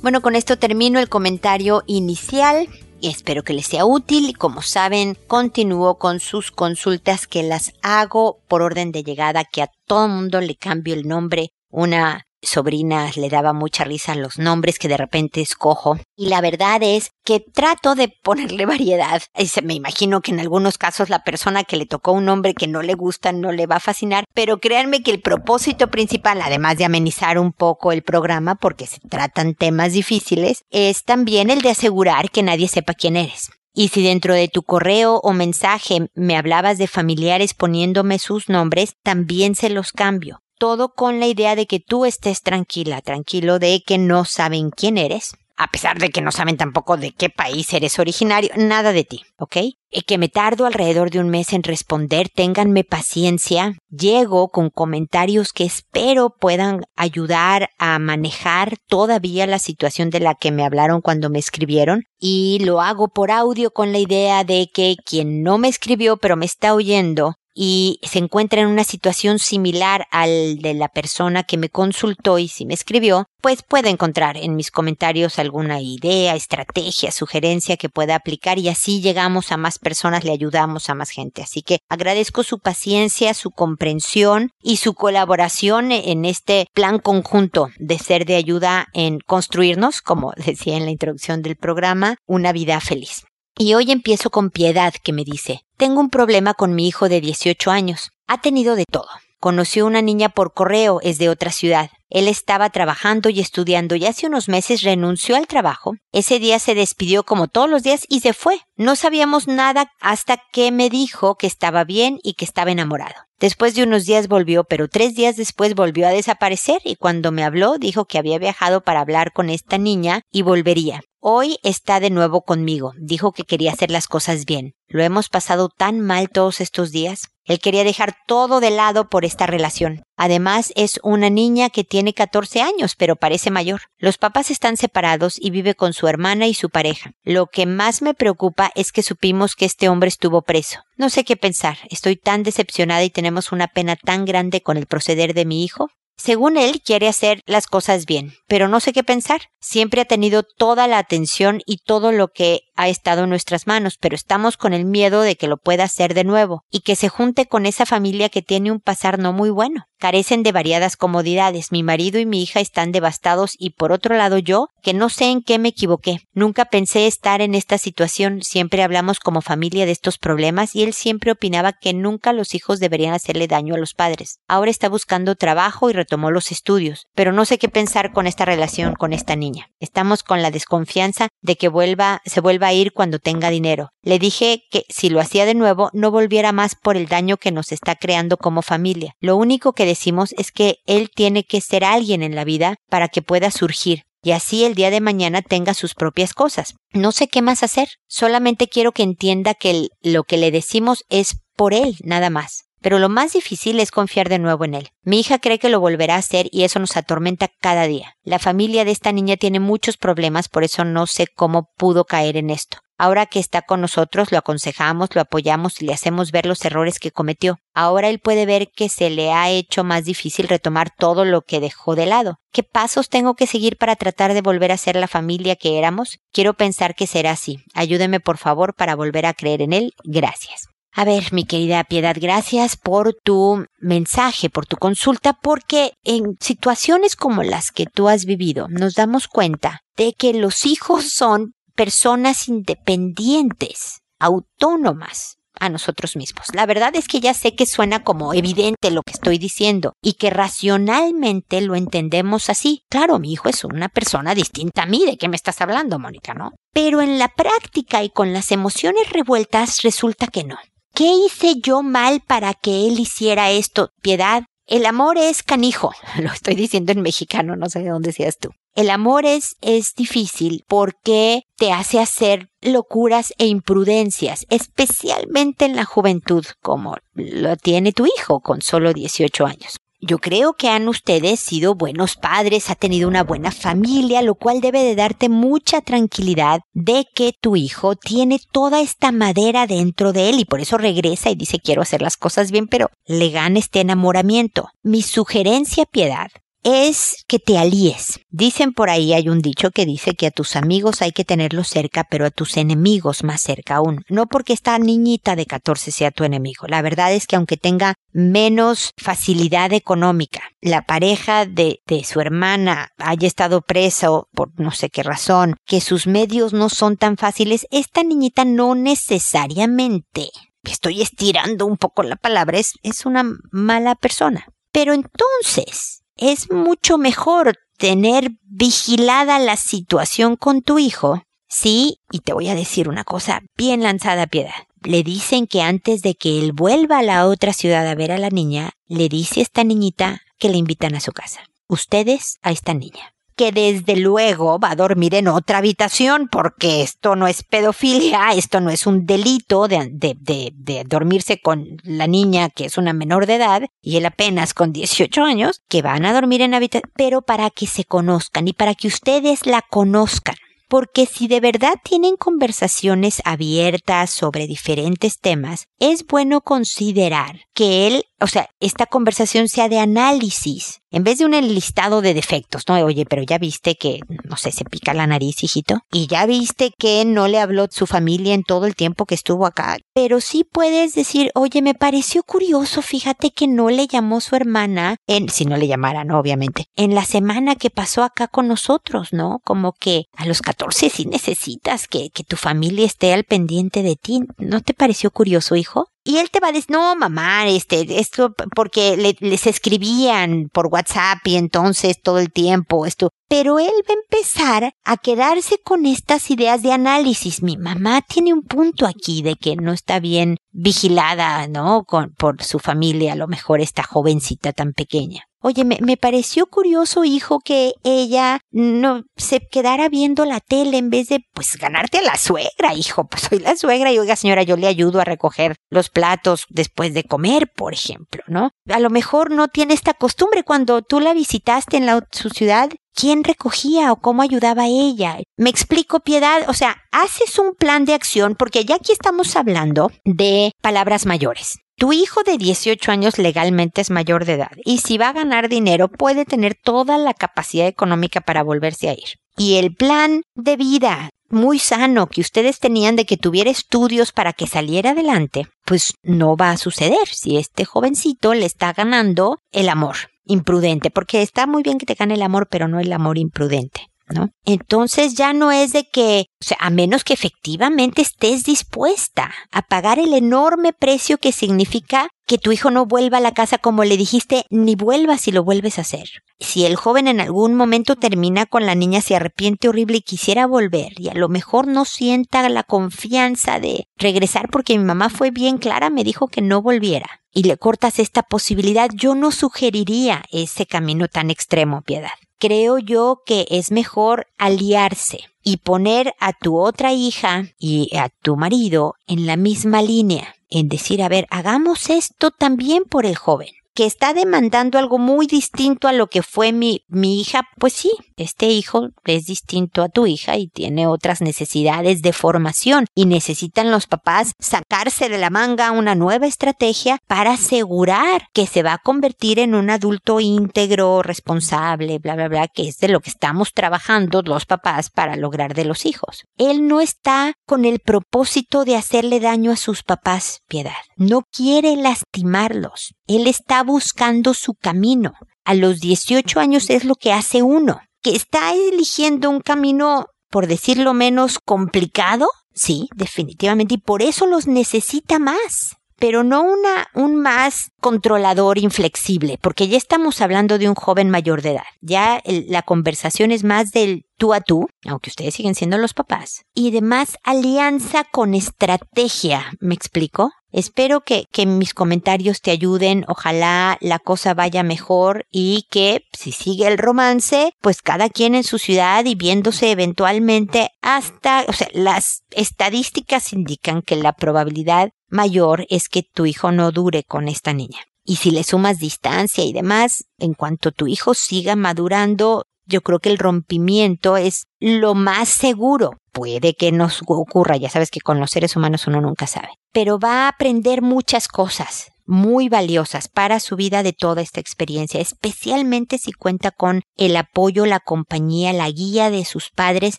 Bueno, 0.00 0.20
con 0.22 0.36
esto 0.36 0.58
termino 0.58 1.00
el 1.00 1.08
comentario 1.08 1.82
inicial. 1.86 2.68
Espero 3.02 3.42
que 3.42 3.52
les 3.52 3.66
sea 3.66 3.84
útil 3.84 4.28
y 4.28 4.32
como 4.32 4.62
saben, 4.62 5.16
continúo 5.26 5.98
con 5.98 6.20
sus 6.20 6.50
consultas 6.50 7.26
que 7.26 7.42
las 7.42 7.72
hago 7.82 8.40
por 8.48 8.62
orden 8.62 8.92
de 8.92 9.02
llegada, 9.02 9.44
que 9.44 9.62
a 9.62 9.70
todo 9.86 10.08
mundo 10.08 10.40
le 10.40 10.56
cambio 10.56 10.94
el 10.94 11.06
nombre. 11.06 11.50
Una 11.70 12.27
sobrina 12.42 13.10
le 13.16 13.28
daba 13.28 13.52
mucha 13.52 13.84
risa 13.84 14.14
los 14.14 14.38
nombres 14.38 14.78
que 14.78 14.88
de 14.88 14.96
repente 14.96 15.40
escojo. 15.40 15.98
Y 16.16 16.28
la 16.28 16.40
verdad 16.40 16.82
es 16.82 17.10
que 17.24 17.40
trato 17.40 17.94
de 17.94 18.08
ponerle 18.22 18.66
variedad. 18.66 19.22
me 19.62 19.74
imagino 19.74 20.20
que 20.20 20.30
en 20.30 20.40
algunos 20.40 20.78
casos 20.78 21.10
la 21.10 21.24
persona 21.24 21.64
que 21.64 21.76
le 21.76 21.86
tocó 21.86 22.12
un 22.12 22.24
nombre 22.24 22.54
que 22.54 22.66
no 22.66 22.82
le 22.82 22.94
gusta 22.94 23.32
no 23.32 23.52
le 23.52 23.66
va 23.66 23.76
a 23.76 23.80
fascinar, 23.80 24.24
pero 24.34 24.58
créanme 24.58 25.02
que 25.02 25.10
el 25.10 25.20
propósito 25.20 25.88
principal, 25.88 26.40
además 26.42 26.78
de 26.78 26.84
amenizar 26.84 27.38
un 27.38 27.52
poco 27.52 27.92
el 27.92 28.02
programa, 28.02 28.54
porque 28.54 28.86
se 28.86 29.00
tratan 29.00 29.54
temas 29.54 29.92
difíciles, 29.92 30.62
es 30.70 31.04
también 31.04 31.50
el 31.50 31.62
de 31.62 31.70
asegurar 31.70 32.30
que 32.30 32.42
nadie 32.42 32.68
sepa 32.68 32.94
quién 32.94 33.16
eres. 33.16 33.50
Y 33.74 33.88
si 33.88 34.02
dentro 34.02 34.34
de 34.34 34.48
tu 34.48 34.62
correo 34.62 35.20
o 35.22 35.32
mensaje 35.32 36.08
me 36.14 36.36
hablabas 36.36 36.78
de 36.78 36.88
familiares 36.88 37.54
poniéndome 37.54 38.18
sus 38.18 38.48
nombres, 38.48 38.94
también 39.04 39.54
se 39.54 39.70
los 39.70 39.92
cambio 39.92 40.40
todo 40.58 40.90
con 40.90 41.20
la 41.20 41.26
idea 41.26 41.56
de 41.56 41.66
que 41.66 41.80
tú 41.80 42.04
estés 42.04 42.42
tranquila, 42.42 43.00
tranquilo 43.00 43.58
de 43.58 43.82
que 43.86 43.98
no 43.98 44.24
saben 44.24 44.70
quién 44.70 44.98
eres, 44.98 45.36
a 45.58 45.66
pesar 45.66 45.98
de 45.98 46.10
que 46.10 46.20
no 46.20 46.30
saben 46.30 46.56
tampoco 46.56 46.96
de 46.96 47.10
qué 47.10 47.30
país 47.30 47.72
eres 47.72 47.98
originario, 47.98 48.50
nada 48.56 48.92
de 48.92 49.02
ti, 49.02 49.24
¿ok? 49.38 49.56
Y 49.90 50.02
que 50.02 50.16
me 50.16 50.28
tardo 50.28 50.66
alrededor 50.66 51.10
de 51.10 51.18
un 51.18 51.28
mes 51.30 51.52
en 51.52 51.64
responder, 51.64 52.28
ténganme 52.28 52.84
paciencia, 52.84 53.76
llego 53.90 54.50
con 54.50 54.70
comentarios 54.70 55.52
que 55.52 55.64
espero 55.64 56.30
puedan 56.30 56.84
ayudar 56.94 57.70
a 57.78 57.98
manejar 57.98 58.76
todavía 58.86 59.48
la 59.48 59.58
situación 59.58 60.10
de 60.10 60.20
la 60.20 60.36
que 60.36 60.52
me 60.52 60.64
hablaron 60.64 61.00
cuando 61.00 61.28
me 61.28 61.40
escribieron 61.40 62.04
y 62.20 62.60
lo 62.60 62.80
hago 62.80 63.08
por 63.08 63.32
audio 63.32 63.72
con 63.72 63.90
la 63.90 63.98
idea 63.98 64.44
de 64.44 64.68
que 64.72 64.94
quien 65.04 65.42
no 65.42 65.58
me 65.58 65.68
escribió 65.68 66.18
pero 66.18 66.36
me 66.36 66.46
está 66.46 66.72
oyendo 66.72 67.34
y 67.60 67.98
se 68.04 68.20
encuentra 68.20 68.60
en 68.60 68.68
una 68.68 68.84
situación 68.84 69.40
similar 69.40 70.06
al 70.12 70.58
de 70.58 70.74
la 70.74 70.86
persona 70.86 71.42
que 71.42 71.56
me 71.56 71.70
consultó 71.70 72.38
y 72.38 72.46
si 72.46 72.64
me 72.64 72.74
escribió, 72.74 73.26
pues 73.40 73.64
puede 73.64 73.90
encontrar 73.90 74.36
en 74.36 74.54
mis 74.54 74.70
comentarios 74.70 75.40
alguna 75.40 75.80
idea, 75.80 76.36
estrategia, 76.36 77.10
sugerencia 77.10 77.76
que 77.76 77.88
pueda 77.88 78.14
aplicar 78.14 78.60
y 78.60 78.68
así 78.68 79.00
llegamos 79.00 79.50
a 79.50 79.56
más 79.56 79.80
personas, 79.80 80.22
le 80.22 80.30
ayudamos 80.30 80.88
a 80.88 80.94
más 80.94 81.10
gente. 81.10 81.42
Así 81.42 81.62
que 81.62 81.80
agradezco 81.88 82.44
su 82.44 82.60
paciencia, 82.60 83.34
su 83.34 83.50
comprensión 83.50 84.52
y 84.62 84.76
su 84.76 84.94
colaboración 84.94 85.90
en 85.90 86.26
este 86.26 86.68
plan 86.74 87.00
conjunto 87.00 87.70
de 87.80 87.98
ser 87.98 88.24
de 88.24 88.36
ayuda 88.36 88.86
en 88.94 89.18
construirnos, 89.18 90.00
como 90.00 90.32
decía 90.46 90.76
en 90.76 90.84
la 90.84 90.92
introducción 90.92 91.42
del 91.42 91.56
programa, 91.56 92.18
una 92.24 92.52
vida 92.52 92.78
feliz. 92.78 93.24
Y 93.60 93.74
hoy 93.74 93.90
empiezo 93.90 94.30
con 94.30 94.50
piedad 94.50 94.94
que 95.02 95.12
me 95.12 95.24
dice, 95.24 95.64
tengo 95.76 95.98
un 95.98 96.10
problema 96.10 96.54
con 96.54 96.76
mi 96.76 96.86
hijo 96.86 97.08
de 97.08 97.20
18 97.20 97.72
años. 97.72 98.12
Ha 98.28 98.40
tenido 98.40 98.76
de 98.76 98.84
todo. 98.88 99.08
Conoció 99.40 99.84
una 99.84 100.00
niña 100.00 100.28
por 100.28 100.54
correo, 100.54 101.00
es 101.02 101.18
de 101.18 101.28
otra 101.28 101.50
ciudad. 101.50 101.90
Él 102.08 102.28
estaba 102.28 102.70
trabajando 102.70 103.30
y 103.30 103.40
estudiando 103.40 103.96
y 103.96 104.06
hace 104.06 104.28
unos 104.28 104.48
meses 104.48 104.82
renunció 104.82 105.34
al 105.34 105.48
trabajo. 105.48 105.94
Ese 106.12 106.38
día 106.38 106.60
se 106.60 106.76
despidió 106.76 107.24
como 107.24 107.48
todos 107.48 107.68
los 107.68 107.82
días 107.82 108.04
y 108.08 108.20
se 108.20 108.32
fue. 108.32 108.60
No 108.76 108.94
sabíamos 108.94 109.48
nada 109.48 109.90
hasta 110.00 110.40
que 110.52 110.70
me 110.70 110.88
dijo 110.88 111.34
que 111.34 111.48
estaba 111.48 111.82
bien 111.82 112.20
y 112.22 112.34
que 112.34 112.44
estaba 112.44 112.70
enamorado. 112.70 113.14
Después 113.40 113.74
de 113.74 113.82
unos 113.82 114.06
días 114.06 114.28
volvió, 114.28 114.64
pero 114.64 114.88
tres 114.88 115.16
días 115.16 115.36
después 115.36 115.74
volvió 115.74 116.06
a 116.06 116.12
desaparecer 116.12 116.80
y 116.84 116.94
cuando 116.94 117.32
me 117.32 117.44
habló 117.44 117.78
dijo 117.78 118.04
que 118.04 118.18
había 118.18 118.38
viajado 118.38 118.82
para 118.82 119.00
hablar 119.00 119.32
con 119.32 119.50
esta 119.50 119.78
niña 119.78 120.22
y 120.30 120.42
volvería. 120.42 121.02
Hoy 121.20 121.58
está 121.64 121.98
de 121.98 122.10
nuevo 122.10 122.42
conmigo. 122.42 122.92
Dijo 122.96 123.32
que 123.32 123.42
quería 123.42 123.72
hacer 123.72 123.90
las 123.90 124.06
cosas 124.06 124.44
bien. 124.44 124.74
Lo 124.86 125.02
hemos 125.02 125.28
pasado 125.28 125.68
tan 125.68 126.00
mal 126.00 126.28
todos 126.30 126.60
estos 126.60 126.92
días. 126.92 127.26
Él 127.44 127.58
quería 127.58 127.82
dejar 127.82 128.14
todo 128.28 128.60
de 128.60 128.70
lado 128.70 129.08
por 129.08 129.24
esta 129.24 129.44
relación. 129.44 130.04
Además, 130.16 130.72
es 130.76 131.00
una 131.02 131.28
niña 131.28 131.70
que 131.70 131.82
tiene 131.82 132.14
14 132.14 132.62
años, 132.62 132.94
pero 132.96 133.16
parece 133.16 133.50
mayor. 133.50 133.80
Los 133.98 134.16
papás 134.16 134.52
están 134.52 134.76
separados 134.76 135.38
y 135.40 135.50
vive 135.50 135.74
con 135.74 135.92
su 135.92 136.06
hermana 136.06 136.46
y 136.46 136.54
su 136.54 136.70
pareja. 136.70 137.10
Lo 137.24 137.46
que 137.46 137.66
más 137.66 138.00
me 138.00 138.14
preocupa 138.14 138.70
es 138.76 138.92
que 138.92 139.02
supimos 139.02 139.56
que 139.56 139.64
este 139.64 139.88
hombre 139.88 140.08
estuvo 140.08 140.42
preso. 140.42 140.82
No 140.96 141.10
sé 141.10 141.24
qué 141.24 141.36
pensar. 141.36 141.78
Estoy 141.90 142.14
tan 142.14 142.44
decepcionada 142.44 143.02
y 143.02 143.10
tenemos 143.10 143.50
una 143.50 143.66
pena 143.66 143.96
tan 143.96 144.24
grande 144.24 144.60
con 144.60 144.76
el 144.76 144.86
proceder 144.86 145.34
de 145.34 145.46
mi 145.46 145.64
hijo. 145.64 145.88
Según 146.18 146.56
él, 146.56 146.82
quiere 146.84 147.06
hacer 147.06 147.42
las 147.46 147.68
cosas 147.68 148.04
bien, 148.04 148.34
pero 148.48 148.66
no 148.66 148.80
sé 148.80 148.92
qué 148.92 149.04
pensar. 149.04 149.42
Siempre 149.60 150.00
ha 150.00 150.04
tenido 150.04 150.42
toda 150.42 150.88
la 150.88 150.98
atención 150.98 151.62
y 151.64 151.78
todo 151.78 152.10
lo 152.10 152.28
que 152.28 152.62
ha 152.74 152.88
estado 152.88 153.22
en 153.22 153.30
nuestras 153.30 153.68
manos, 153.68 153.98
pero 154.00 154.16
estamos 154.16 154.56
con 154.56 154.72
el 154.72 154.84
miedo 154.84 155.22
de 155.22 155.36
que 155.36 155.46
lo 155.46 155.58
pueda 155.58 155.84
hacer 155.84 156.14
de 156.14 156.24
nuevo 156.24 156.64
y 156.70 156.80
que 156.80 156.96
se 156.96 157.08
junte 157.08 157.46
con 157.46 157.66
esa 157.66 157.86
familia 157.86 158.30
que 158.30 158.42
tiene 158.42 158.72
un 158.72 158.80
pasar 158.80 159.20
no 159.20 159.32
muy 159.32 159.50
bueno 159.50 159.88
carecen 159.98 160.42
de 160.42 160.52
variadas 160.52 160.96
comodidades. 160.96 161.72
Mi 161.72 161.82
marido 161.82 162.18
y 162.18 162.26
mi 162.26 162.42
hija 162.42 162.60
están 162.60 162.92
devastados 162.92 163.54
y 163.58 163.70
por 163.70 163.92
otro 163.92 164.16
lado 164.16 164.38
yo, 164.38 164.68
que 164.82 164.94
no 164.94 165.08
sé 165.08 165.26
en 165.26 165.42
qué 165.42 165.58
me 165.58 165.70
equivoqué. 165.70 166.20
Nunca 166.32 166.66
pensé 166.66 167.06
estar 167.06 167.40
en 167.40 167.54
esta 167.54 167.78
situación. 167.78 168.42
Siempre 168.42 168.82
hablamos 168.82 169.20
como 169.20 169.42
familia 169.42 169.86
de 169.86 169.92
estos 169.92 170.18
problemas 170.18 170.74
y 170.74 170.84
él 170.84 170.94
siempre 170.94 171.32
opinaba 171.32 171.72
que 171.72 171.92
nunca 171.92 172.32
los 172.32 172.54
hijos 172.54 172.80
deberían 172.80 173.12
hacerle 173.12 173.48
daño 173.48 173.74
a 173.74 173.78
los 173.78 173.94
padres. 173.94 174.38
Ahora 174.46 174.70
está 174.70 174.88
buscando 174.88 175.34
trabajo 175.34 175.90
y 175.90 175.92
retomó 176.08 176.30
los 176.30 176.50
estudios, 176.52 177.06
pero 177.14 177.32
no 177.32 177.44
sé 177.44 177.58
qué 177.58 177.68
pensar 177.68 178.12
con 178.12 178.26
esta 178.26 178.46
relación 178.46 178.94
con 178.94 179.12
esta 179.12 179.36
niña. 179.36 179.68
Estamos 179.78 180.22
con 180.22 180.40
la 180.40 180.50
desconfianza 180.50 181.28
de 181.42 181.56
que 181.56 181.68
vuelva, 181.68 182.22
se 182.24 182.40
vuelva 182.40 182.68
a 182.68 182.72
ir 182.72 182.92
cuando 182.94 183.18
tenga 183.18 183.50
dinero. 183.50 183.90
Le 184.02 184.18
dije 184.18 184.62
que 184.70 184.84
si 184.88 185.10
lo 185.10 185.20
hacía 185.20 185.44
de 185.44 185.52
nuevo 185.52 185.90
no 185.92 186.10
volviera 186.10 186.52
más 186.52 186.76
por 186.76 186.96
el 186.96 187.08
daño 187.08 187.36
que 187.36 187.52
nos 187.52 187.72
está 187.72 187.94
creando 187.94 188.38
como 188.38 188.62
familia. 188.62 189.12
Lo 189.20 189.36
único 189.36 189.74
que 189.74 189.84
decimos 189.84 190.34
es 190.38 190.50
que 190.50 190.78
él 190.86 191.10
tiene 191.14 191.44
que 191.44 191.60
ser 191.60 191.84
alguien 191.84 192.22
en 192.22 192.34
la 192.34 192.44
vida 192.44 192.76
para 192.88 193.08
que 193.08 193.20
pueda 193.20 193.50
surgir 193.50 194.04
y 194.22 194.32
así 194.32 194.64
el 194.64 194.74
día 194.74 194.90
de 194.90 195.02
mañana 195.02 195.42
tenga 195.42 195.74
sus 195.74 195.94
propias 195.94 196.32
cosas. 196.32 196.74
No 196.92 197.12
sé 197.12 197.28
qué 197.28 197.42
más 197.42 197.62
hacer, 197.62 197.88
solamente 198.08 198.68
quiero 198.68 198.92
que 198.92 199.02
entienda 199.02 199.54
que 199.54 199.88
lo 200.00 200.24
que 200.24 200.38
le 200.38 200.50
decimos 200.50 201.04
es 201.10 201.36
por 201.54 201.74
él, 201.74 201.96
nada 202.02 202.30
más. 202.30 202.67
Pero 202.80 202.98
lo 202.98 203.08
más 203.08 203.32
difícil 203.32 203.80
es 203.80 203.90
confiar 203.90 204.28
de 204.28 204.38
nuevo 204.38 204.64
en 204.64 204.74
él. 204.74 204.88
Mi 205.02 205.20
hija 205.20 205.38
cree 205.38 205.58
que 205.58 205.68
lo 205.68 205.80
volverá 205.80 206.14
a 206.14 206.18
hacer 206.18 206.48
y 206.52 206.64
eso 206.64 206.78
nos 206.78 206.96
atormenta 206.96 207.48
cada 207.60 207.86
día. 207.86 208.14
La 208.22 208.38
familia 208.38 208.84
de 208.84 208.92
esta 208.92 209.12
niña 209.12 209.36
tiene 209.36 209.60
muchos 209.60 209.96
problemas, 209.96 210.48
por 210.48 210.64
eso 210.64 210.84
no 210.84 211.06
sé 211.06 211.26
cómo 211.26 211.70
pudo 211.76 212.04
caer 212.04 212.36
en 212.36 212.50
esto. 212.50 212.78
Ahora 213.00 213.26
que 213.26 213.38
está 213.38 213.62
con 213.62 213.80
nosotros, 213.80 214.32
lo 214.32 214.38
aconsejamos, 214.38 215.14
lo 215.14 215.20
apoyamos 215.20 215.80
y 215.80 215.86
le 215.86 215.92
hacemos 215.92 216.32
ver 216.32 216.46
los 216.46 216.64
errores 216.64 216.98
que 216.98 217.12
cometió. 217.12 217.60
Ahora 217.72 218.08
él 218.08 218.18
puede 218.18 218.44
ver 218.44 218.70
que 218.74 218.88
se 218.88 219.08
le 219.08 219.32
ha 219.32 219.48
hecho 219.50 219.84
más 219.84 220.04
difícil 220.04 220.48
retomar 220.48 220.90
todo 220.90 221.24
lo 221.24 221.42
que 221.42 221.60
dejó 221.60 221.94
de 221.94 222.06
lado. 222.06 222.40
¿Qué 222.52 222.64
pasos 222.64 223.08
tengo 223.08 223.34
que 223.34 223.46
seguir 223.46 223.76
para 223.76 223.94
tratar 223.94 224.34
de 224.34 224.42
volver 224.42 224.72
a 224.72 224.76
ser 224.76 224.96
la 224.96 225.06
familia 225.06 225.54
que 225.54 225.78
éramos? 225.78 226.18
Quiero 226.32 226.54
pensar 226.54 226.96
que 226.96 227.06
será 227.06 227.30
así. 227.30 227.60
Ayúdeme 227.72 228.18
por 228.18 228.36
favor 228.36 228.74
para 228.74 228.96
volver 228.96 229.26
a 229.26 229.34
creer 229.34 229.62
en 229.62 229.74
él. 229.74 229.92
Gracias. 230.02 230.66
A 230.98 231.04
ver, 231.04 231.32
mi 231.32 231.44
querida 231.44 231.84
Piedad, 231.84 232.16
gracias 232.20 232.76
por 232.76 233.14
tu 233.14 233.64
mensaje, 233.78 234.50
por 234.50 234.66
tu 234.66 234.76
consulta, 234.76 235.32
porque 235.32 235.92
en 236.02 236.36
situaciones 236.40 237.14
como 237.14 237.44
las 237.44 237.70
que 237.70 237.86
tú 237.86 238.08
has 238.08 238.24
vivido, 238.24 238.66
nos 238.68 238.94
damos 238.94 239.28
cuenta 239.28 239.82
de 239.96 240.12
que 240.12 240.34
los 240.34 240.66
hijos 240.66 241.10
son 241.12 241.52
personas 241.76 242.48
independientes, 242.48 244.00
autónomas 244.18 245.36
a 245.60 245.68
nosotros 245.68 246.16
mismos. 246.16 246.48
La 246.52 246.66
verdad 246.66 246.96
es 246.96 247.06
que 247.06 247.20
ya 247.20 247.32
sé 247.32 247.54
que 247.54 247.66
suena 247.66 248.02
como 248.02 248.34
evidente 248.34 248.90
lo 248.90 249.02
que 249.04 249.12
estoy 249.12 249.38
diciendo 249.38 249.92
y 250.02 250.14
que 250.14 250.30
racionalmente 250.30 251.60
lo 251.60 251.76
entendemos 251.76 252.50
así. 252.50 252.82
Claro, 252.90 253.20
mi 253.20 253.32
hijo 253.32 253.48
es 253.48 253.62
una 253.62 253.88
persona 253.88 254.34
distinta 254.34 254.82
a 254.82 254.86
mí, 254.86 255.06
¿de 255.06 255.16
qué 255.16 255.28
me 255.28 255.36
estás 255.36 255.60
hablando, 255.60 256.00
Mónica, 256.00 256.34
no? 256.34 256.54
Pero 256.72 257.00
en 257.02 257.20
la 257.20 257.28
práctica 257.28 258.02
y 258.02 258.10
con 258.10 258.32
las 258.32 258.50
emociones 258.50 259.10
revueltas 259.12 259.82
resulta 259.82 260.26
que 260.26 260.42
no. 260.42 260.56
¿Qué 260.98 261.12
hice 261.14 261.60
yo 261.60 261.84
mal 261.84 262.22
para 262.26 262.54
que 262.54 262.88
él 262.88 262.98
hiciera 262.98 263.52
esto? 263.52 263.92
Piedad, 264.02 264.42
el 264.66 264.84
amor 264.84 265.16
es 265.16 265.44
canijo, 265.44 265.92
lo 266.20 266.32
estoy 266.32 266.56
diciendo 266.56 266.90
en 266.90 267.02
mexicano, 267.02 267.54
no 267.54 267.70
sé 267.70 267.82
de 267.82 267.90
dónde 267.90 268.10
seas 268.12 268.36
tú. 268.36 268.48
El 268.74 268.90
amor 268.90 269.24
es, 269.24 269.54
es 269.60 269.94
difícil 269.94 270.64
porque 270.66 271.42
te 271.56 271.70
hace 271.70 272.00
hacer 272.00 272.48
locuras 272.60 273.32
e 273.38 273.46
imprudencias, 273.46 274.44
especialmente 274.50 275.66
en 275.66 275.76
la 275.76 275.84
juventud, 275.84 276.44
como 276.62 276.96
lo 277.14 277.56
tiene 277.56 277.92
tu 277.92 278.04
hijo 278.04 278.40
con 278.40 278.60
solo 278.60 278.92
18 278.92 279.46
años. 279.46 279.78
Yo 280.00 280.18
creo 280.18 280.52
que 280.52 280.68
han 280.68 280.88
ustedes 280.88 281.40
sido 281.40 281.74
buenos 281.74 282.14
padres, 282.14 282.70
ha 282.70 282.76
tenido 282.76 283.08
una 283.08 283.24
buena 283.24 283.50
familia, 283.50 284.22
lo 284.22 284.36
cual 284.36 284.60
debe 284.60 284.84
de 284.84 284.94
darte 284.94 285.28
mucha 285.28 285.80
tranquilidad 285.80 286.60
de 286.72 287.04
que 287.12 287.32
tu 287.40 287.56
hijo 287.56 287.96
tiene 287.96 288.38
toda 288.52 288.80
esta 288.80 289.10
madera 289.10 289.66
dentro 289.66 290.12
de 290.12 290.30
él 290.30 290.38
y 290.38 290.44
por 290.44 290.60
eso 290.60 290.78
regresa 290.78 291.30
y 291.30 291.34
dice 291.34 291.58
quiero 291.58 291.82
hacer 291.82 292.00
las 292.00 292.16
cosas 292.16 292.52
bien, 292.52 292.68
pero 292.68 292.90
le 293.06 293.30
gana 293.30 293.58
este 293.58 293.80
enamoramiento. 293.80 294.68
Mi 294.84 295.02
sugerencia, 295.02 295.84
Piedad, 295.84 296.28
es 296.68 297.24
que 297.26 297.38
te 297.38 297.58
alíes. 297.58 298.20
Dicen 298.30 298.72
por 298.72 298.90
ahí, 298.90 299.12
hay 299.12 299.28
un 299.28 299.40
dicho 299.40 299.70
que 299.70 299.86
dice 299.86 300.14
que 300.14 300.26
a 300.26 300.30
tus 300.30 300.56
amigos 300.56 301.02
hay 301.02 301.12
que 301.12 301.24
tenerlos 301.24 301.68
cerca, 301.68 302.04
pero 302.04 302.26
a 302.26 302.30
tus 302.30 302.56
enemigos 302.56 303.24
más 303.24 303.40
cerca 303.40 303.76
aún. 303.76 304.02
No 304.08 304.26
porque 304.26 304.52
esta 304.52 304.78
niñita 304.78 305.36
de 305.36 305.46
14 305.46 305.90
sea 305.90 306.10
tu 306.10 306.24
enemigo. 306.24 306.66
La 306.68 306.82
verdad 306.82 307.12
es 307.12 307.26
que 307.26 307.36
aunque 307.36 307.56
tenga 307.56 307.94
menos 308.12 308.92
facilidad 308.96 309.72
económica, 309.72 310.42
la 310.60 310.82
pareja 310.82 311.46
de, 311.46 311.80
de 311.86 312.04
su 312.04 312.20
hermana 312.20 312.90
haya 312.98 313.26
estado 313.26 313.62
presa 313.62 314.08
por 314.32 314.50
no 314.60 314.70
sé 314.70 314.90
qué 314.90 315.02
razón, 315.02 315.56
que 315.64 315.80
sus 315.80 316.06
medios 316.06 316.52
no 316.52 316.68
son 316.68 316.96
tan 316.96 317.16
fáciles, 317.16 317.66
esta 317.70 318.02
niñita 318.02 318.44
no 318.44 318.74
necesariamente 318.74 320.30
estoy 320.64 321.02
estirando 321.02 321.66
un 321.66 321.76
poco 321.76 322.02
la 322.02 322.16
palabra, 322.16 322.58
es 322.58 323.06
una 323.06 323.24
mala 323.50 323.94
persona. 323.94 324.46
Pero 324.72 324.92
entonces, 324.92 326.02
es 326.18 326.50
mucho 326.50 326.98
mejor 326.98 327.54
tener 327.78 328.32
vigilada 328.42 329.38
la 329.38 329.56
situación 329.56 330.36
con 330.36 330.62
tu 330.62 330.78
hijo. 330.78 331.22
Sí, 331.48 332.00
y 332.10 332.20
te 332.20 332.34
voy 332.34 332.48
a 332.48 332.54
decir 332.54 332.88
una 332.88 333.04
cosa 333.04 333.42
bien 333.56 333.82
lanzada, 333.82 334.26
Piedad. 334.26 334.66
Le 334.82 335.02
dicen 335.02 335.46
que 335.46 335.62
antes 335.62 336.02
de 336.02 336.14
que 336.14 336.38
él 336.38 336.52
vuelva 336.52 336.98
a 336.98 337.02
la 337.02 337.26
otra 337.26 337.52
ciudad 337.52 337.86
a 337.86 337.94
ver 337.94 338.12
a 338.12 338.18
la 338.18 338.30
niña, 338.30 338.72
le 338.86 339.08
dice 339.08 339.40
a 339.40 339.42
esta 339.44 339.64
niñita 339.64 340.20
que 340.38 340.50
le 340.50 340.58
invitan 340.58 340.94
a 340.94 341.00
su 341.00 341.12
casa. 341.12 341.40
Ustedes 341.68 342.38
a 342.42 342.50
esta 342.50 342.74
niña 342.74 343.14
que 343.38 343.52
desde 343.52 343.96
luego 343.96 344.58
va 344.58 344.72
a 344.72 344.76
dormir 344.76 345.14
en 345.14 345.28
otra 345.28 345.58
habitación 345.58 346.26
porque 346.28 346.82
esto 346.82 347.14
no 347.14 347.28
es 347.28 347.44
pedofilia, 347.44 348.32
esto 348.32 348.60
no 348.60 348.68
es 348.68 348.84
un 348.84 349.06
delito 349.06 349.68
de, 349.68 349.88
de, 349.92 350.52
de, 350.52 350.82
dormirse 350.84 351.40
con 351.40 351.78
la 351.84 352.08
niña 352.08 352.50
que 352.50 352.64
es 352.64 352.76
una 352.76 352.92
menor 352.92 353.26
de 353.26 353.36
edad 353.36 353.62
y 353.80 353.96
él 353.96 354.06
apenas 354.06 354.54
con 354.54 354.72
18 354.72 355.22
años, 355.22 355.62
que 355.68 355.82
van 355.82 356.04
a 356.04 356.12
dormir 356.12 356.42
en 356.42 356.52
habitación, 356.52 356.90
pero 356.96 357.22
para 357.22 357.48
que 357.50 357.68
se 357.68 357.84
conozcan 357.84 358.48
y 358.48 358.54
para 358.54 358.74
que 358.74 358.88
ustedes 358.88 359.46
la 359.46 359.62
conozcan. 359.62 360.34
Porque 360.66 361.06
si 361.06 361.28
de 361.28 361.40
verdad 361.40 361.74
tienen 361.82 362.16
conversaciones 362.16 363.22
abiertas 363.24 364.10
sobre 364.10 364.48
diferentes 364.48 365.20
temas, 365.20 365.68
es 365.78 366.04
bueno 366.04 366.40
considerar 366.40 367.42
que 367.54 367.86
él, 367.86 368.04
o 368.20 368.26
sea, 368.26 368.48
esta 368.60 368.86
conversación 368.86 369.48
sea 369.48 369.68
de 369.68 369.78
análisis, 369.78 370.80
en 370.90 371.04
vez 371.04 371.18
de 371.18 371.26
un 371.26 371.32
listado 371.32 372.00
de 372.00 372.14
defectos, 372.14 372.64
¿no? 372.66 372.74
Oye, 372.84 373.04
pero 373.04 373.22
ya 373.22 373.38
viste 373.38 373.76
que, 373.76 374.00
no 374.24 374.36
sé, 374.36 374.52
se 374.52 374.64
pica 374.64 374.94
la 374.94 375.06
nariz, 375.06 375.42
hijito, 375.44 375.80
y 375.92 376.06
ya 376.06 376.26
viste 376.26 376.72
que 376.76 377.04
no 377.04 377.28
le 377.28 377.38
habló 377.38 377.66
su 377.70 377.86
familia 377.86 378.34
en 378.34 378.42
todo 378.42 378.66
el 378.66 378.74
tiempo 378.74 379.04
que 379.06 379.14
estuvo 379.14 379.46
acá, 379.46 379.78
pero 379.94 380.20
sí 380.20 380.44
puedes 380.44 380.94
decir, 380.94 381.30
oye, 381.34 381.62
me 381.62 381.74
pareció 381.74 382.22
curioso, 382.22 382.82
fíjate 382.82 383.30
que 383.30 383.46
no 383.46 383.70
le 383.70 383.86
llamó 383.86 384.20
su 384.20 384.34
hermana, 384.34 384.96
en, 385.06 385.28
si 385.28 385.44
no 385.44 385.56
le 385.56 385.68
llamara, 385.68 386.04
¿no? 386.04 386.18
Obviamente, 386.18 386.66
en 386.76 386.94
la 386.94 387.04
semana 387.04 387.54
que 387.56 387.70
pasó 387.70 388.02
acá 388.02 388.28
con 388.28 388.48
nosotros, 388.48 389.12
¿no? 389.12 389.40
Como 389.44 389.72
que 389.72 390.06
a 390.16 390.26
los 390.26 390.42
14 390.42 390.90
sí 390.90 391.06
necesitas 391.06 391.86
que, 391.86 392.10
que 392.10 392.24
tu 392.24 392.36
familia 392.36 392.86
esté 392.86 393.12
al 393.12 393.24
pendiente 393.24 393.82
de 393.82 393.96
ti. 393.96 394.22
¿No 394.38 394.60
te 394.60 394.74
pareció 394.74 395.10
curioso, 395.10 395.56
hijo? 395.56 395.88
Y 396.08 396.16
él 396.16 396.30
te 396.30 396.40
va 396.40 396.48
a 396.48 396.52
decir, 396.52 396.70
no, 396.70 396.96
mamá, 396.96 397.46
este, 397.48 398.00
esto, 398.00 398.32
porque 398.56 398.96
le, 398.96 399.14
les 399.20 399.46
escribían 399.46 400.48
por 400.50 400.68
WhatsApp 400.68 401.18
y 401.26 401.36
entonces 401.36 402.00
todo 402.00 402.18
el 402.18 402.32
tiempo, 402.32 402.86
esto. 402.86 403.10
Pero 403.28 403.58
él 403.58 403.72
va 403.86 403.92
a 403.92 404.16
empezar 404.16 404.72
a 404.86 404.96
quedarse 404.96 405.58
con 405.62 405.84
estas 405.84 406.30
ideas 406.30 406.62
de 406.62 406.72
análisis. 406.72 407.42
Mi 407.42 407.58
mamá 407.58 408.00
tiene 408.00 408.32
un 408.32 408.40
punto 408.40 408.86
aquí 408.86 409.20
de 409.20 409.36
que 409.36 409.56
no 409.56 409.74
está 409.74 410.00
bien 410.00 410.38
vigilada, 410.50 411.46
¿no? 411.46 411.84
Con, 411.84 412.14
por 412.14 412.42
su 412.42 412.58
familia, 412.58 413.12
a 413.12 413.16
lo 413.16 413.28
mejor 413.28 413.60
esta 413.60 413.82
jovencita 413.82 414.54
tan 414.54 414.72
pequeña. 414.72 415.27
Oye, 415.40 415.64
me, 415.64 415.78
me, 415.80 415.96
pareció 415.96 416.46
curioso, 416.46 417.04
hijo, 417.04 417.38
que 417.38 417.74
ella 417.84 418.40
no 418.50 419.04
se 419.16 419.40
quedara 419.40 419.88
viendo 419.88 420.24
la 420.24 420.40
tele 420.40 420.78
en 420.78 420.90
vez 420.90 421.08
de, 421.08 421.20
pues, 421.32 421.56
ganarte 421.56 421.98
a 421.98 422.02
la 422.02 422.16
suegra, 422.16 422.74
hijo. 422.74 423.06
Pues 423.08 423.22
soy 423.22 423.38
la 423.38 423.56
suegra 423.56 423.92
y 423.92 423.98
oiga, 423.98 424.16
señora, 424.16 424.42
yo 424.42 424.56
le 424.56 424.66
ayudo 424.66 425.00
a 425.00 425.04
recoger 425.04 425.56
los 425.70 425.90
platos 425.90 426.44
después 426.48 426.92
de 426.92 427.04
comer, 427.04 427.50
por 427.54 427.72
ejemplo, 427.72 428.22
¿no? 428.26 428.50
A 428.68 428.80
lo 428.80 428.90
mejor 428.90 429.30
no 429.30 429.48
tiene 429.48 429.74
esta 429.74 429.94
costumbre 429.94 430.42
cuando 430.42 430.82
tú 430.82 431.00
la 431.00 431.14
visitaste 431.14 431.76
en 431.76 431.86
la, 431.86 432.04
su 432.10 432.30
ciudad. 432.30 432.70
¿Quién 432.94 433.22
recogía 433.22 433.92
o 433.92 434.00
cómo 434.00 434.22
ayudaba 434.22 434.64
a 434.64 434.68
ella? 434.68 435.18
Me 435.36 435.50
explico, 435.50 436.00
piedad. 436.00 436.48
O 436.48 436.54
sea, 436.54 436.76
haces 436.90 437.38
un 437.38 437.54
plan 437.54 437.84
de 437.84 437.94
acción 437.94 438.34
porque 438.36 438.64
ya 438.64 438.74
aquí 438.74 438.90
estamos 438.90 439.36
hablando 439.36 439.92
de 440.04 440.50
palabras 440.60 441.06
mayores. 441.06 441.58
Tu 441.78 441.92
hijo 441.92 442.24
de 442.24 442.38
18 442.38 442.90
años 442.90 443.18
legalmente 443.18 443.80
es 443.80 443.90
mayor 443.90 444.24
de 444.24 444.32
edad 444.32 444.50
y 444.64 444.78
si 444.78 444.98
va 444.98 445.10
a 445.10 445.12
ganar 445.12 445.48
dinero 445.48 445.86
puede 445.86 446.24
tener 446.24 446.56
toda 446.56 446.98
la 446.98 447.14
capacidad 447.14 447.68
económica 447.68 448.20
para 448.20 448.42
volverse 448.42 448.88
a 448.88 448.94
ir. 448.94 449.20
Y 449.36 449.58
el 449.58 449.76
plan 449.76 450.22
de 450.34 450.56
vida 450.56 451.10
muy 451.30 451.60
sano 451.60 452.08
que 452.08 452.20
ustedes 452.20 452.58
tenían 452.58 452.96
de 452.96 453.06
que 453.06 453.16
tuviera 453.16 453.50
estudios 453.50 454.10
para 454.10 454.32
que 454.32 454.48
saliera 454.48 454.90
adelante, 454.90 455.46
pues 455.64 455.94
no 456.02 456.36
va 456.36 456.50
a 456.50 456.56
suceder 456.56 457.06
si 457.06 457.36
este 457.36 457.64
jovencito 457.64 458.34
le 458.34 458.46
está 458.46 458.72
ganando 458.72 459.38
el 459.52 459.68
amor 459.68 459.96
imprudente, 460.24 460.90
porque 460.90 461.22
está 461.22 461.46
muy 461.46 461.62
bien 461.62 461.78
que 461.78 461.86
te 461.86 461.94
gane 461.94 462.14
el 462.14 462.22
amor, 462.22 462.48
pero 462.50 462.66
no 462.66 462.80
el 462.80 462.92
amor 462.92 463.18
imprudente. 463.18 463.87
¿No? 464.10 464.30
Entonces 464.44 465.14
ya 465.14 465.32
no 465.32 465.50
es 465.50 465.72
de 465.72 465.88
que, 465.90 466.26
o 466.40 466.44
sea, 466.44 466.56
a 466.60 466.70
menos 466.70 467.04
que 467.04 467.14
efectivamente 467.14 468.02
estés 468.02 468.44
dispuesta 468.44 469.32
a 469.52 469.62
pagar 469.62 469.98
el 469.98 470.14
enorme 470.14 470.72
precio 470.72 471.18
que 471.18 471.32
significa 471.32 472.08
que 472.28 472.38
tu 472.38 472.52
hijo 472.52 472.70
no 472.70 472.84
vuelva 472.84 473.16
a 473.18 473.22
la 473.22 473.32
casa 473.32 473.56
como 473.56 473.82
le 473.84 473.96
dijiste, 473.96 474.44
ni 474.50 474.76
vuelva 474.76 475.16
si 475.16 475.32
lo 475.32 475.42
vuelves 475.42 475.78
a 475.78 475.80
hacer. 475.80 476.08
Si 476.38 476.66
el 476.66 476.76
joven 476.76 477.08
en 477.08 477.20
algún 477.20 477.54
momento 477.54 477.96
termina 477.96 478.44
con 478.44 478.66
la 478.66 478.74
niña, 478.74 479.00
se 479.00 479.16
arrepiente 479.16 479.68
horrible 479.68 479.96
y 479.96 480.02
quisiera 480.02 480.46
volver, 480.46 480.92
y 480.98 481.08
a 481.08 481.14
lo 481.14 481.28
mejor 481.28 481.66
no 481.66 481.86
sienta 481.86 482.46
la 482.50 482.62
confianza 482.62 483.58
de 483.58 483.88
regresar 483.96 484.50
porque 484.50 484.78
mi 484.78 484.84
mamá 484.84 485.08
fue 485.08 485.30
bien 485.30 485.56
clara, 485.56 485.88
me 485.88 486.04
dijo 486.04 486.28
que 486.28 486.42
no 486.42 486.60
volviera, 486.60 487.22
y 487.32 487.44
le 487.44 487.56
cortas 487.56 487.98
esta 487.98 488.22
posibilidad, 488.22 488.90
yo 488.94 489.14
no 489.14 489.32
sugeriría 489.32 490.22
ese 490.30 490.66
camino 490.66 491.08
tan 491.08 491.30
extremo, 491.30 491.80
piedad 491.80 492.10
creo 492.38 492.78
yo 492.78 493.22
que 493.26 493.46
es 493.50 493.72
mejor 493.72 494.28
aliarse 494.38 495.24
y 495.42 495.56
poner 495.56 496.14
a 496.20 496.32
tu 496.32 496.58
otra 496.58 496.92
hija 496.92 497.44
y 497.58 497.96
a 497.96 498.10
tu 498.22 498.36
marido 498.36 498.94
en 499.06 499.26
la 499.26 499.36
misma 499.36 499.82
línea, 499.82 500.34
en 500.50 500.68
decir, 500.68 501.02
a 501.02 501.08
ver, 501.08 501.26
hagamos 501.30 501.90
esto 501.90 502.30
también 502.30 502.84
por 502.84 503.06
el 503.06 503.16
joven 503.16 503.57
que 503.78 503.86
está 503.86 504.12
demandando 504.12 504.76
algo 504.76 504.98
muy 504.98 505.28
distinto 505.28 505.86
a 505.86 505.92
lo 505.92 506.08
que 506.08 506.24
fue 506.24 506.50
mi, 506.50 506.82
mi 506.88 507.20
hija, 507.20 507.42
pues 507.60 507.74
sí, 507.74 507.92
este 508.16 508.46
hijo 508.46 508.88
es 509.04 509.26
distinto 509.26 509.84
a 509.84 509.88
tu 509.88 510.08
hija 510.08 510.36
y 510.36 510.48
tiene 510.48 510.88
otras 510.88 511.20
necesidades 511.20 512.02
de 512.02 512.12
formación 512.12 512.86
y 512.96 513.06
necesitan 513.06 513.70
los 513.70 513.86
papás 513.86 514.32
sacarse 514.40 515.08
de 515.08 515.18
la 515.18 515.30
manga 515.30 515.70
una 515.70 515.94
nueva 515.94 516.26
estrategia 516.26 516.98
para 517.06 517.34
asegurar 517.34 518.22
que 518.34 518.48
se 518.48 518.64
va 518.64 518.72
a 518.72 518.78
convertir 518.78 519.38
en 519.38 519.54
un 519.54 519.70
adulto 519.70 520.18
íntegro, 520.18 521.04
responsable, 521.04 522.00
bla, 522.00 522.16
bla, 522.16 522.26
bla, 522.26 522.48
que 522.48 522.66
es 522.66 522.78
de 522.78 522.88
lo 522.88 522.98
que 522.98 523.10
estamos 523.10 523.52
trabajando 523.54 524.22
los 524.22 524.44
papás 524.44 524.90
para 524.90 525.14
lograr 525.14 525.54
de 525.54 525.64
los 525.64 525.86
hijos. 525.86 526.24
Él 526.36 526.66
no 526.66 526.80
está 526.80 527.34
con 527.46 527.64
el 527.64 527.78
propósito 527.78 528.64
de 528.64 528.74
hacerle 528.74 529.20
daño 529.20 529.52
a 529.52 529.56
sus 529.56 529.84
papás, 529.84 530.40
piedad. 530.48 530.72
No 530.96 531.22
quiere 531.30 531.76
lastimarlos. 531.76 532.97
Él 533.08 533.26
está 533.26 533.62
buscando 533.62 534.34
su 534.34 534.54
camino. 534.54 535.14
A 535.44 535.54
los 535.54 535.80
18 535.80 536.38
años 536.38 536.70
es 536.70 536.84
lo 536.84 536.94
que 536.94 537.12
hace 537.12 537.42
uno, 537.42 537.80
que 538.02 538.14
está 538.14 538.52
eligiendo 538.52 539.30
un 539.30 539.40
camino, 539.40 540.06
por 540.30 540.46
decirlo 540.46 540.94
menos, 540.94 541.38
complicado. 541.38 542.28
Sí, 542.54 542.88
definitivamente, 542.94 543.74
y 543.74 543.78
por 543.78 544.02
eso 544.02 544.26
los 544.26 544.46
necesita 544.46 545.18
más. 545.18 545.76
Pero 545.98 546.22
no 546.22 546.42
una, 546.42 546.88
un 546.94 547.16
más 547.16 547.72
controlador 547.80 548.58
inflexible, 548.58 549.38
porque 549.40 549.68
ya 549.68 549.76
estamos 549.76 550.20
hablando 550.20 550.58
de 550.58 550.68
un 550.68 550.74
joven 550.74 551.10
mayor 551.10 551.42
de 551.42 551.52
edad. 551.52 551.64
Ya 551.80 552.22
la 552.24 552.62
conversación 552.62 553.32
es 553.32 553.44
más 553.44 553.70
del 553.72 554.06
tú 554.16 554.34
a 554.34 554.40
tú, 554.40 554.68
aunque 554.84 555.10
ustedes 555.10 555.34
siguen 555.34 555.54
siendo 555.54 555.78
los 555.78 555.94
papás, 555.94 556.44
y 556.54 556.70
de 556.70 556.82
más 556.82 557.16
alianza 557.22 558.04
con 558.04 558.34
estrategia, 558.34 559.46
¿me 559.60 559.74
explico? 559.74 560.32
Espero 560.50 561.02
que, 561.02 561.26
que, 561.30 561.44
mis 561.44 561.74
comentarios 561.74 562.40
te 562.40 562.50
ayuden, 562.50 563.04
ojalá 563.06 563.76
la 563.82 563.98
cosa 563.98 564.32
vaya 564.32 564.62
mejor 564.62 565.26
y 565.30 565.66
que 565.70 566.04
si 566.14 566.32
sigue 566.32 566.66
el 566.66 566.78
romance, 566.78 567.52
pues 567.60 567.82
cada 567.82 568.08
quien 568.08 568.34
en 568.34 568.44
su 568.44 568.58
ciudad 568.58 569.04
y 569.04 569.14
viéndose 569.14 569.70
eventualmente 569.70 570.70
hasta, 570.80 571.44
o 571.48 571.52
sea, 571.52 571.68
las 571.74 572.22
estadísticas 572.30 573.34
indican 573.34 573.82
que 573.82 573.96
la 573.96 574.14
probabilidad 574.14 574.88
mayor 575.08 575.66
es 575.68 575.88
que 575.88 576.02
tu 576.02 576.26
hijo 576.26 576.52
no 576.52 576.72
dure 576.72 577.04
con 577.04 577.28
esta 577.28 577.52
niña. 577.52 577.78
Y 578.04 578.16
si 578.16 578.30
le 578.30 578.44
sumas 578.44 578.78
distancia 578.78 579.44
y 579.44 579.52
demás, 579.52 580.04
en 580.18 580.34
cuanto 580.34 580.72
tu 580.72 580.86
hijo 580.86 581.14
siga 581.14 581.56
madurando, 581.56 582.46
yo 582.64 582.82
creo 582.82 583.00
que 583.00 583.10
el 583.10 583.18
rompimiento 583.18 584.16
es 584.16 584.44
lo 584.60 584.94
más 584.94 585.28
seguro. 585.28 585.92
Puede 586.12 586.54
que 586.54 586.72
nos 586.72 587.02
ocurra, 587.06 587.56
ya 587.56 587.70
sabes 587.70 587.90
que 587.90 588.00
con 588.00 588.20
los 588.20 588.30
seres 588.30 588.56
humanos 588.56 588.86
uno 588.86 589.00
nunca 589.00 589.26
sabe, 589.26 589.48
pero 589.72 589.98
va 589.98 590.24
a 590.24 590.28
aprender 590.28 590.82
muchas 590.82 591.28
cosas 591.28 591.88
muy 592.08 592.48
valiosas 592.48 593.08
para 593.08 593.38
su 593.38 593.54
vida 593.56 593.82
de 593.82 593.92
toda 593.92 594.22
esta 594.22 594.40
experiencia, 594.40 595.00
especialmente 595.00 595.98
si 595.98 596.12
cuenta 596.12 596.50
con 596.50 596.80
el 596.96 597.14
apoyo, 597.16 597.66
la 597.66 597.80
compañía, 597.80 598.54
la 598.54 598.70
guía 598.70 599.10
de 599.10 599.26
sus 599.26 599.50
padres 599.50 599.98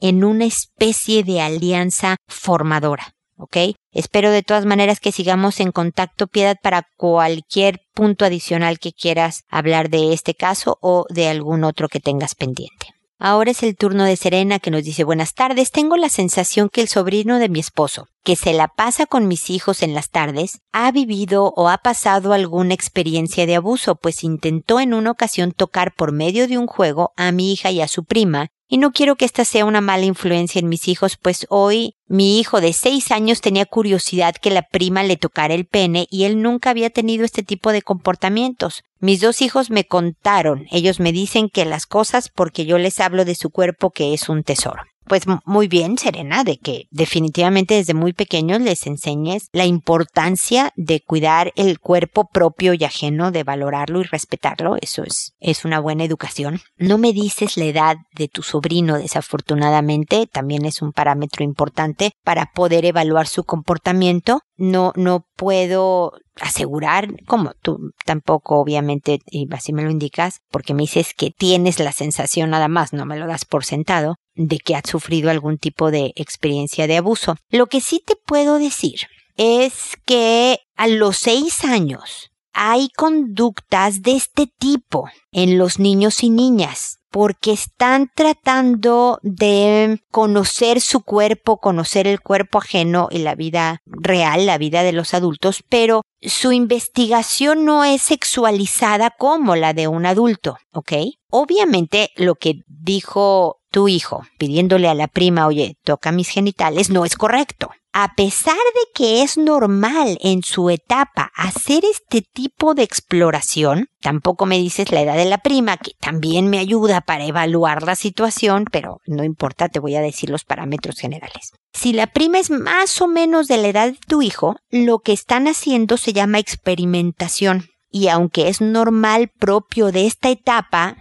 en 0.00 0.24
una 0.24 0.46
especie 0.46 1.22
de 1.22 1.42
alianza 1.42 2.16
formadora. 2.26 3.12
¿Ok? 3.40 3.74
Espero 3.92 4.30
de 4.30 4.42
todas 4.42 4.66
maneras 4.66 5.00
que 5.00 5.12
sigamos 5.12 5.60
en 5.60 5.72
contacto, 5.72 6.26
Piedad, 6.26 6.56
para 6.62 6.86
cualquier 6.96 7.80
punto 7.94 8.24
adicional 8.24 8.78
que 8.78 8.92
quieras 8.92 9.42
hablar 9.48 9.90
de 9.90 10.12
este 10.12 10.34
caso 10.34 10.78
o 10.80 11.06
de 11.08 11.28
algún 11.28 11.64
otro 11.64 11.88
que 11.88 12.00
tengas 12.00 12.34
pendiente. 12.34 12.94
Ahora 13.18 13.50
es 13.50 13.62
el 13.62 13.76
turno 13.76 14.04
de 14.04 14.16
Serena 14.16 14.60
que 14.60 14.70
nos 14.70 14.82
dice 14.82 15.04
buenas 15.04 15.34
tardes. 15.34 15.70
Tengo 15.70 15.98
la 15.98 16.08
sensación 16.08 16.70
que 16.70 16.80
el 16.80 16.88
sobrino 16.88 17.38
de 17.38 17.50
mi 17.50 17.60
esposo, 17.60 18.06
que 18.22 18.36
se 18.36 18.52
la 18.52 18.68
pasa 18.68 19.06
con 19.06 19.28
mis 19.28 19.50
hijos 19.50 19.82
en 19.82 19.94
las 19.94 20.10
tardes, 20.10 20.60
ha 20.72 20.90
vivido 20.92 21.52
o 21.56 21.68
ha 21.68 21.78
pasado 21.78 22.32
alguna 22.32 22.74
experiencia 22.74 23.46
de 23.46 23.56
abuso, 23.56 23.96
pues 23.96 24.24
intentó 24.24 24.80
en 24.80 24.94
una 24.94 25.10
ocasión 25.10 25.52
tocar 25.52 25.94
por 25.94 26.12
medio 26.12 26.46
de 26.46 26.58
un 26.58 26.66
juego 26.66 27.12
a 27.16 27.32
mi 27.32 27.52
hija 27.52 27.70
y 27.70 27.80
a 27.80 27.88
su 27.88 28.04
prima, 28.04 28.48
y 28.72 28.78
no 28.78 28.92
quiero 28.92 29.16
que 29.16 29.24
esta 29.24 29.44
sea 29.44 29.64
una 29.64 29.80
mala 29.80 30.04
influencia 30.04 30.60
en 30.60 30.68
mis 30.68 30.86
hijos, 30.86 31.16
pues 31.20 31.44
hoy 31.50 31.96
mi 32.06 32.38
hijo 32.38 32.60
de 32.60 32.72
seis 32.72 33.10
años 33.10 33.40
tenía 33.40 33.66
curiosidad 33.66 34.36
que 34.36 34.50
la 34.50 34.62
prima 34.62 35.02
le 35.02 35.16
tocara 35.16 35.54
el 35.54 35.66
pene 35.66 36.06
y 36.08 36.22
él 36.22 36.40
nunca 36.40 36.70
había 36.70 36.90
tenido 36.90 37.24
este 37.24 37.42
tipo 37.42 37.72
de 37.72 37.82
comportamientos. 37.82 38.84
Mis 39.00 39.20
dos 39.20 39.42
hijos 39.42 39.70
me 39.70 39.86
contaron, 39.86 40.66
ellos 40.70 41.00
me 41.00 41.10
dicen 41.10 41.48
que 41.48 41.64
las 41.64 41.86
cosas 41.86 42.28
porque 42.28 42.64
yo 42.64 42.78
les 42.78 43.00
hablo 43.00 43.24
de 43.24 43.34
su 43.34 43.50
cuerpo 43.50 43.90
que 43.90 44.14
es 44.14 44.28
un 44.28 44.44
tesoro 44.44 44.82
pues 45.10 45.24
muy 45.44 45.66
bien, 45.66 45.98
Serena, 45.98 46.44
de 46.44 46.58
que 46.58 46.86
definitivamente 46.92 47.74
desde 47.74 47.94
muy 47.94 48.12
pequeños 48.12 48.60
les 48.60 48.86
enseñes 48.86 49.48
la 49.52 49.66
importancia 49.66 50.70
de 50.76 51.00
cuidar 51.00 51.52
el 51.56 51.80
cuerpo 51.80 52.28
propio 52.32 52.74
y 52.74 52.84
ajeno, 52.84 53.32
de 53.32 53.42
valorarlo 53.42 54.00
y 54.00 54.04
respetarlo. 54.04 54.76
Eso 54.80 55.02
es, 55.02 55.32
es 55.40 55.64
una 55.64 55.80
buena 55.80 56.04
educación. 56.04 56.60
No 56.76 56.96
me 56.96 57.12
dices 57.12 57.56
la 57.56 57.64
edad 57.64 57.96
de 58.14 58.28
tu 58.28 58.44
sobrino, 58.44 58.98
desafortunadamente, 58.98 60.28
también 60.28 60.64
es 60.64 60.80
un 60.80 60.92
parámetro 60.92 61.42
importante 61.42 62.12
para 62.22 62.52
poder 62.54 62.84
evaluar 62.84 63.26
su 63.26 63.42
comportamiento. 63.42 64.42
No, 64.56 64.92
no 64.94 65.26
puedo 65.34 66.12
asegurar, 66.40 67.08
como 67.26 67.52
tú 67.60 67.92
tampoco 68.04 68.60
obviamente, 68.60 69.18
y 69.26 69.52
así 69.52 69.72
me 69.72 69.82
lo 69.82 69.90
indicas, 69.90 70.40
porque 70.50 70.74
me 70.74 70.82
dices 70.82 71.14
que 71.16 71.30
tienes 71.30 71.80
la 71.80 71.92
sensación 71.92 72.50
nada 72.50 72.68
más, 72.68 72.92
no 72.92 73.06
me 73.06 73.18
lo 73.18 73.26
das 73.26 73.44
por 73.44 73.64
sentado, 73.64 74.16
de 74.34 74.58
que 74.58 74.74
has 74.76 74.88
sufrido 74.88 75.30
algún 75.30 75.58
tipo 75.58 75.90
de 75.90 76.12
experiencia 76.16 76.86
de 76.86 76.96
abuso. 76.96 77.36
Lo 77.50 77.66
que 77.66 77.80
sí 77.80 78.02
te 78.04 78.16
puedo 78.16 78.58
decir 78.58 79.00
es 79.36 79.96
que 80.06 80.58
a 80.76 80.86
los 80.86 81.16
seis 81.16 81.64
años 81.64 82.30
hay 82.52 82.88
conductas 82.96 84.02
de 84.02 84.12
este 84.12 84.46
tipo 84.46 85.08
en 85.32 85.58
los 85.58 85.78
niños 85.78 86.22
y 86.22 86.30
niñas 86.30 87.00
porque 87.10 87.52
están 87.52 88.08
tratando 88.14 89.18
de 89.22 90.00
conocer 90.12 90.80
su 90.80 91.00
cuerpo, 91.00 91.58
conocer 91.58 92.06
el 92.06 92.20
cuerpo 92.20 92.58
ajeno 92.58 93.08
y 93.10 93.18
la 93.18 93.34
vida 93.34 93.80
real, 93.84 94.46
la 94.46 94.58
vida 94.58 94.82
de 94.82 94.92
los 94.92 95.12
adultos, 95.12 95.64
pero 95.68 96.02
su 96.22 96.52
investigación 96.52 97.64
no 97.64 97.84
es 97.84 98.02
sexualizada 98.02 99.10
como 99.10 99.56
la 99.56 99.72
de 99.72 99.88
un 99.88 100.06
adulto, 100.06 100.56
¿ok? 100.72 100.92
Obviamente 101.30 102.10
lo 102.16 102.36
que 102.36 102.60
dijo 102.66 103.59
tu 103.70 103.88
hijo 103.88 104.24
pidiéndole 104.38 104.88
a 104.88 104.94
la 104.94 105.08
prima, 105.08 105.46
oye, 105.46 105.76
toca 105.84 106.12
mis 106.12 106.28
genitales, 106.28 106.90
no 106.90 107.04
es 107.04 107.16
correcto. 107.16 107.70
A 107.92 108.14
pesar 108.14 108.54
de 108.54 108.92
que 108.94 109.22
es 109.22 109.36
normal 109.36 110.16
en 110.20 110.44
su 110.44 110.70
etapa 110.70 111.32
hacer 111.34 111.82
este 111.84 112.22
tipo 112.22 112.74
de 112.74 112.84
exploración, 112.84 113.88
tampoco 114.00 114.46
me 114.46 114.58
dices 114.58 114.92
la 114.92 115.00
edad 115.00 115.16
de 115.16 115.24
la 115.24 115.38
prima, 115.38 115.76
que 115.76 115.92
también 115.98 116.48
me 116.48 116.60
ayuda 116.60 117.00
para 117.00 117.24
evaluar 117.24 117.82
la 117.82 117.96
situación, 117.96 118.66
pero 118.70 119.00
no 119.06 119.24
importa, 119.24 119.68
te 119.68 119.80
voy 119.80 119.96
a 119.96 120.02
decir 120.02 120.30
los 120.30 120.44
parámetros 120.44 121.00
generales. 121.00 121.50
Si 121.72 121.92
la 121.92 122.06
prima 122.06 122.38
es 122.38 122.50
más 122.50 123.00
o 123.00 123.08
menos 123.08 123.48
de 123.48 123.56
la 123.56 123.68
edad 123.68 123.86
de 123.88 123.98
tu 124.06 124.22
hijo, 124.22 124.54
lo 124.70 125.00
que 125.00 125.12
están 125.12 125.48
haciendo 125.48 125.96
se 125.96 126.12
llama 126.12 126.38
experimentación. 126.38 127.70
Y 127.90 128.06
aunque 128.06 128.48
es 128.48 128.60
normal 128.60 129.32
propio 129.36 129.90
de 129.90 130.06
esta 130.06 130.30
etapa, 130.30 130.96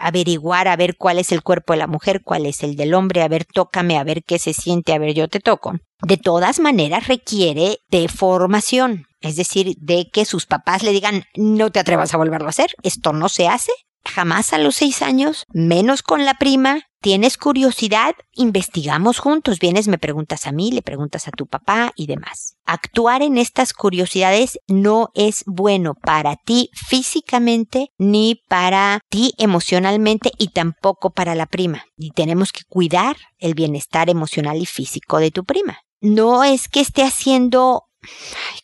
averiguar 0.00 0.68
a 0.68 0.76
ver 0.76 0.96
cuál 0.96 1.18
es 1.18 1.32
el 1.32 1.42
cuerpo 1.42 1.72
de 1.72 1.78
la 1.78 1.86
mujer, 1.86 2.22
cuál 2.22 2.46
es 2.46 2.62
el 2.62 2.76
del 2.76 2.94
hombre, 2.94 3.22
a 3.22 3.28
ver, 3.28 3.44
tócame, 3.44 3.98
a 3.98 4.04
ver 4.04 4.22
qué 4.24 4.38
se 4.38 4.52
siente, 4.52 4.92
a 4.92 4.98
ver, 4.98 5.14
yo 5.14 5.28
te 5.28 5.40
toco. 5.40 5.74
De 6.02 6.16
todas 6.16 6.60
maneras 6.60 7.08
requiere 7.08 7.78
de 7.90 8.08
formación, 8.08 9.06
es 9.20 9.36
decir, 9.36 9.74
de 9.78 10.08
que 10.12 10.24
sus 10.24 10.46
papás 10.46 10.82
le 10.82 10.92
digan, 10.92 11.24
no 11.34 11.70
te 11.70 11.80
atrevas 11.80 12.14
a 12.14 12.18
volverlo 12.18 12.46
a 12.46 12.50
hacer, 12.50 12.70
esto 12.82 13.12
no 13.12 13.28
se 13.28 13.48
hace, 13.48 13.72
jamás 14.18 14.52
a 14.52 14.58
los 14.58 14.74
seis 14.74 15.02
años, 15.02 15.44
menos 15.52 16.02
con 16.02 16.24
la 16.24 16.34
prima. 16.34 16.82
¿Tienes 17.00 17.38
curiosidad? 17.38 18.16
Investigamos 18.32 19.20
juntos. 19.20 19.60
Vienes, 19.60 19.86
me 19.86 19.96
preguntas 19.96 20.48
a 20.48 20.50
mí, 20.50 20.72
le 20.72 20.82
preguntas 20.82 21.28
a 21.28 21.30
tu 21.30 21.46
papá 21.46 21.92
y 21.94 22.08
demás. 22.08 22.56
Actuar 22.66 23.22
en 23.22 23.38
estas 23.38 23.72
curiosidades 23.72 24.58
no 24.66 25.10
es 25.14 25.44
bueno 25.46 25.94
para 25.94 26.34
ti 26.34 26.70
físicamente 26.72 27.92
ni 27.96 28.40
para 28.48 28.98
ti 29.08 29.34
emocionalmente 29.38 30.32
y 30.36 30.48
tampoco 30.48 31.10
para 31.10 31.36
la 31.36 31.46
prima. 31.46 31.84
Y 31.96 32.10
tenemos 32.10 32.50
que 32.50 32.64
cuidar 32.68 33.16
el 33.38 33.54
bienestar 33.54 34.10
emocional 34.10 34.56
y 34.56 34.66
físico 34.66 35.20
de 35.20 35.30
tu 35.30 35.44
prima. 35.44 35.78
No 36.00 36.42
es 36.42 36.68
que 36.68 36.80
esté 36.80 37.04
haciendo, 37.04 37.84